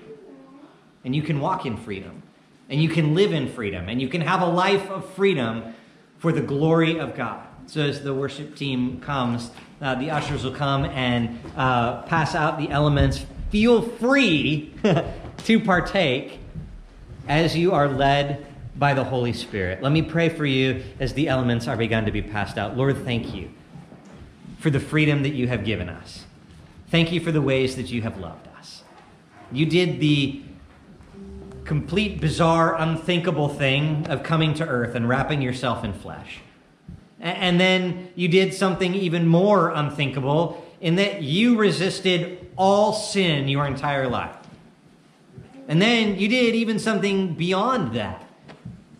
And 1.04 1.16
you 1.16 1.22
can 1.22 1.40
walk 1.40 1.66
in 1.66 1.78
freedom 1.78 2.24
and 2.70 2.82
you 2.82 2.90
can 2.90 3.16
live 3.16 3.34
in 3.34 3.50
freedom, 3.50 3.90
and 3.90 4.02
you 4.02 4.08
can 4.08 4.22
have 4.22 4.42
a 4.42 4.46
life 4.46 4.90
of 4.90 5.10
freedom 5.14 5.74
for 6.20 6.32
the 6.32 6.42
glory 6.42 7.00
of 7.00 7.16
God. 7.16 7.46
So, 7.66 7.82
as 7.82 8.04
the 8.04 8.14
worship 8.14 8.56
team 8.56 9.00
comes, 9.00 9.52
uh, 9.82 9.96
the 9.96 10.12
ushers 10.12 10.44
will 10.44 10.54
come 10.54 10.86
and 10.86 11.40
uh, 11.56 12.02
pass 12.04 12.36
out 12.36 12.58
the 12.58 12.70
elements. 12.70 13.26
Feel 13.50 13.82
free 13.82 14.74
to 15.38 15.60
partake 15.60 16.40
as 17.28 17.56
you 17.56 17.72
are 17.72 17.88
led 17.88 18.46
by 18.76 18.94
the 18.94 19.04
Holy 19.04 19.34
Spirit. 19.34 19.84
Let 19.84 19.92
me 19.92 20.02
pray 20.02 20.30
for 20.30 20.46
you 20.46 20.84
as 21.00 21.14
the 21.14 21.28
elements 21.28 21.68
are 21.68 21.78
begun 21.78 22.06
to 22.06 22.12
be 22.12 22.22
passed 22.22 22.58
out. 22.58 22.78
Lord, 22.78 23.04
thank 23.04 23.36
you 23.36 23.50
for 24.60 24.70
the 24.70 24.80
freedom 24.80 25.24
that 25.24 25.34
you 25.34 25.48
have 25.48 25.64
given 25.64 25.90
us. 25.90 26.26
Thank 26.90 27.12
you 27.12 27.20
for 27.20 27.32
the 27.32 27.42
ways 27.42 27.76
that 27.76 27.92
you 27.92 28.02
have 28.02 28.18
loved 28.18 28.48
us. 28.58 28.84
You 29.52 29.66
did 29.66 30.00
the 30.00 30.44
complete, 31.70 32.20
bizarre, 32.20 32.76
unthinkable 32.82 33.48
thing 33.48 34.08
of 34.08 34.24
coming 34.24 34.56
to 34.56 34.68
earth 34.68 34.96
and 34.96 35.08
wrapping 35.08 35.40
yourself 35.40 35.84
in 35.84 35.94
flesh. 35.94 36.40
And 37.20 37.60
then 37.60 38.10
you 38.16 38.28
did 38.28 38.56
something 38.56 38.96
even 38.96 39.28
more 39.28 39.70
unthinkable 39.70 40.66
in 40.82 40.96
that 40.96 41.22
you 41.22 41.58
resisted 41.58 42.50
all 42.58 42.92
sin 42.92 43.48
your 43.48 43.68
entire 43.68 44.08
life. 44.08 44.36
And 45.68 45.80
then 45.80 46.18
you 46.18 46.28
did 46.28 46.56
even 46.56 46.80
something 46.80 47.36
beyond 47.36 47.94
that, 47.94 48.28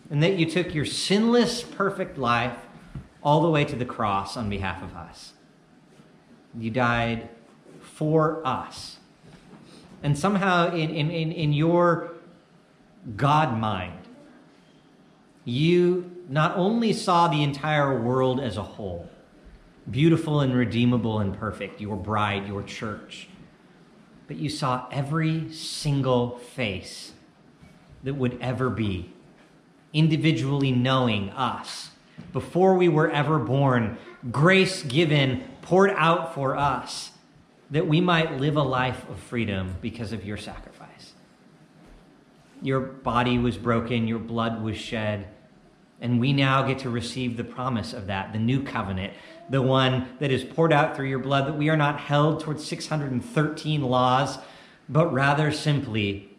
in 0.08 0.20
that 0.20 0.38
you 0.38 0.48
took 0.48 0.72
your 0.72 0.84
sinless, 0.84 1.64
perfect 1.64 2.18
life 2.18 2.56
all 3.20 3.42
the 3.42 3.50
way 3.50 3.64
to 3.64 3.74
the 3.74 3.84
cross 3.84 4.36
on 4.36 4.48
behalf 4.48 4.80
of 4.80 4.94
us. 4.94 5.32
You 6.56 6.70
died 6.70 7.30
for 7.80 8.46
us. 8.46 8.98
And 10.04 10.16
somehow, 10.16 10.72
in, 10.72 10.90
in, 10.90 11.10
in, 11.10 11.52
your 11.52 12.09
God 13.16 13.58
mind. 13.58 14.08
You 15.44 16.24
not 16.28 16.56
only 16.56 16.92
saw 16.92 17.28
the 17.28 17.42
entire 17.42 18.00
world 18.00 18.40
as 18.40 18.56
a 18.56 18.62
whole, 18.62 19.08
beautiful 19.90 20.40
and 20.40 20.54
redeemable 20.54 21.18
and 21.18 21.36
perfect, 21.36 21.80
your 21.80 21.96
bride, 21.96 22.46
your 22.46 22.62
church, 22.62 23.28
but 24.26 24.36
you 24.36 24.48
saw 24.48 24.86
every 24.92 25.52
single 25.52 26.38
face 26.38 27.12
that 28.04 28.14
would 28.14 28.38
ever 28.40 28.70
be, 28.70 29.12
individually 29.92 30.70
knowing 30.70 31.30
us 31.30 31.90
before 32.32 32.74
we 32.74 32.88
were 32.88 33.10
ever 33.10 33.38
born, 33.38 33.98
grace 34.30 34.82
given, 34.82 35.42
poured 35.62 35.90
out 35.96 36.34
for 36.34 36.56
us, 36.56 37.10
that 37.70 37.86
we 37.86 38.00
might 38.00 38.38
live 38.38 38.56
a 38.56 38.62
life 38.62 39.08
of 39.08 39.18
freedom 39.18 39.76
because 39.80 40.12
of 40.12 40.24
your 40.24 40.36
sacrifice. 40.36 40.69
Your 42.62 42.80
body 42.80 43.38
was 43.38 43.56
broken, 43.56 44.06
your 44.06 44.18
blood 44.18 44.62
was 44.62 44.76
shed. 44.76 45.28
And 46.00 46.18
we 46.18 46.32
now 46.32 46.62
get 46.62 46.78
to 46.80 46.90
receive 46.90 47.36
the 47.36 47.44
promise 47.44 47.92
of 47.92 48.06
that, 48.06 48.32
the 48.32 48.38
new 48.38 48.62
covenant, 48.62 49.12
the 49.50 49.60
one 49.60 50.08
that 50.18 50.30
is 50.30 50.44
poured 50.44 50.72
out 50.72 50.96
through 50.96 51.08
your 51.08 51.18
blood, 51.18 51.46
that 51.46 51.58
we 51.58 51.68
are 51.68 51.76
not 51.76 52.00
held 52.00 52.40
towards 52.40 52.64
613 52.66 53.82
laws, 53.82 54.38
but 54.88 55.12
rather 55.12 55.52
simply, 55.52 56.30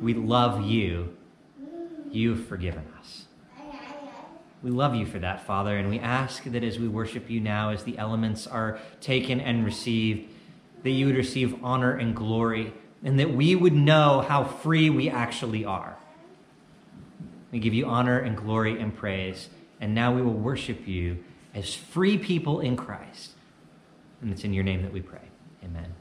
we 0.00 0.14
love 0.14 0.62
you. 0.62 1.16
You've 2.10 2.46
forgiven 2.46 2.84
us. 2.98 3.26
We 4.62 4.70
love 4.70 4.94
you 4.94 5.06
for 5.06 5.18
that, 5.18 5.44
Father, 5.44 5.76
and 5.76 5.90
we 5.90 5.98
ask 5.98 6.44
that 6.44 6.62
as 6.62 6.78
we 6.78 6.86
worship 6.86 7.28
you 7.28 7.40
now, 7.40 7.70
as 7.70 7.82
the 7.82 7.98
elements 7.98 8.46
are 8.46 8.78
taken 9.00 9.40
and 9.40 9.64
received, 9.64 10.30
that 10.84 10.90
you 10.90 11.06
would 11.06 11.16
receive 11.16 11.62
honor 11.64 11.96
and 11.96 12.14
glory 12.14 12.72
and 13.04 13.18
that 13.18 13.34
we 13.34 13.54
would 13.54 13.72
know 13.72 14.24
how 14.26 14.44
free 14.44 14.90
we 14.90 15.08
actually 15.08 15.64
are. 15.64 15.96
We 17.50 17.58
give 17.58 17.74
you 17.74 17.86
honor 17.86 18.18
and 18.18 18.36
glory 18.36 18.80
and 18.80 18.96
praise. 18.96 19.48
And 19.80 19.94
now 19.94 20.14
we 20.14 20.22
will 20.22 20.32
worship 20.32 20.86
you 20.86 21.22
as 21.54 21.74
free 21.74 22.16
people 22.16 22.60
in 22.60 22.76
Christ. 22.76 23.32
And 24.20 24.32
it's 24.32 24.44
in 24.44 24.52
your 24.52 24.64
name 24.64 24.82
that 24.82 24.92
we 24.92 25.02
pray. 25.02 25.18
Amen. 25.64 25.94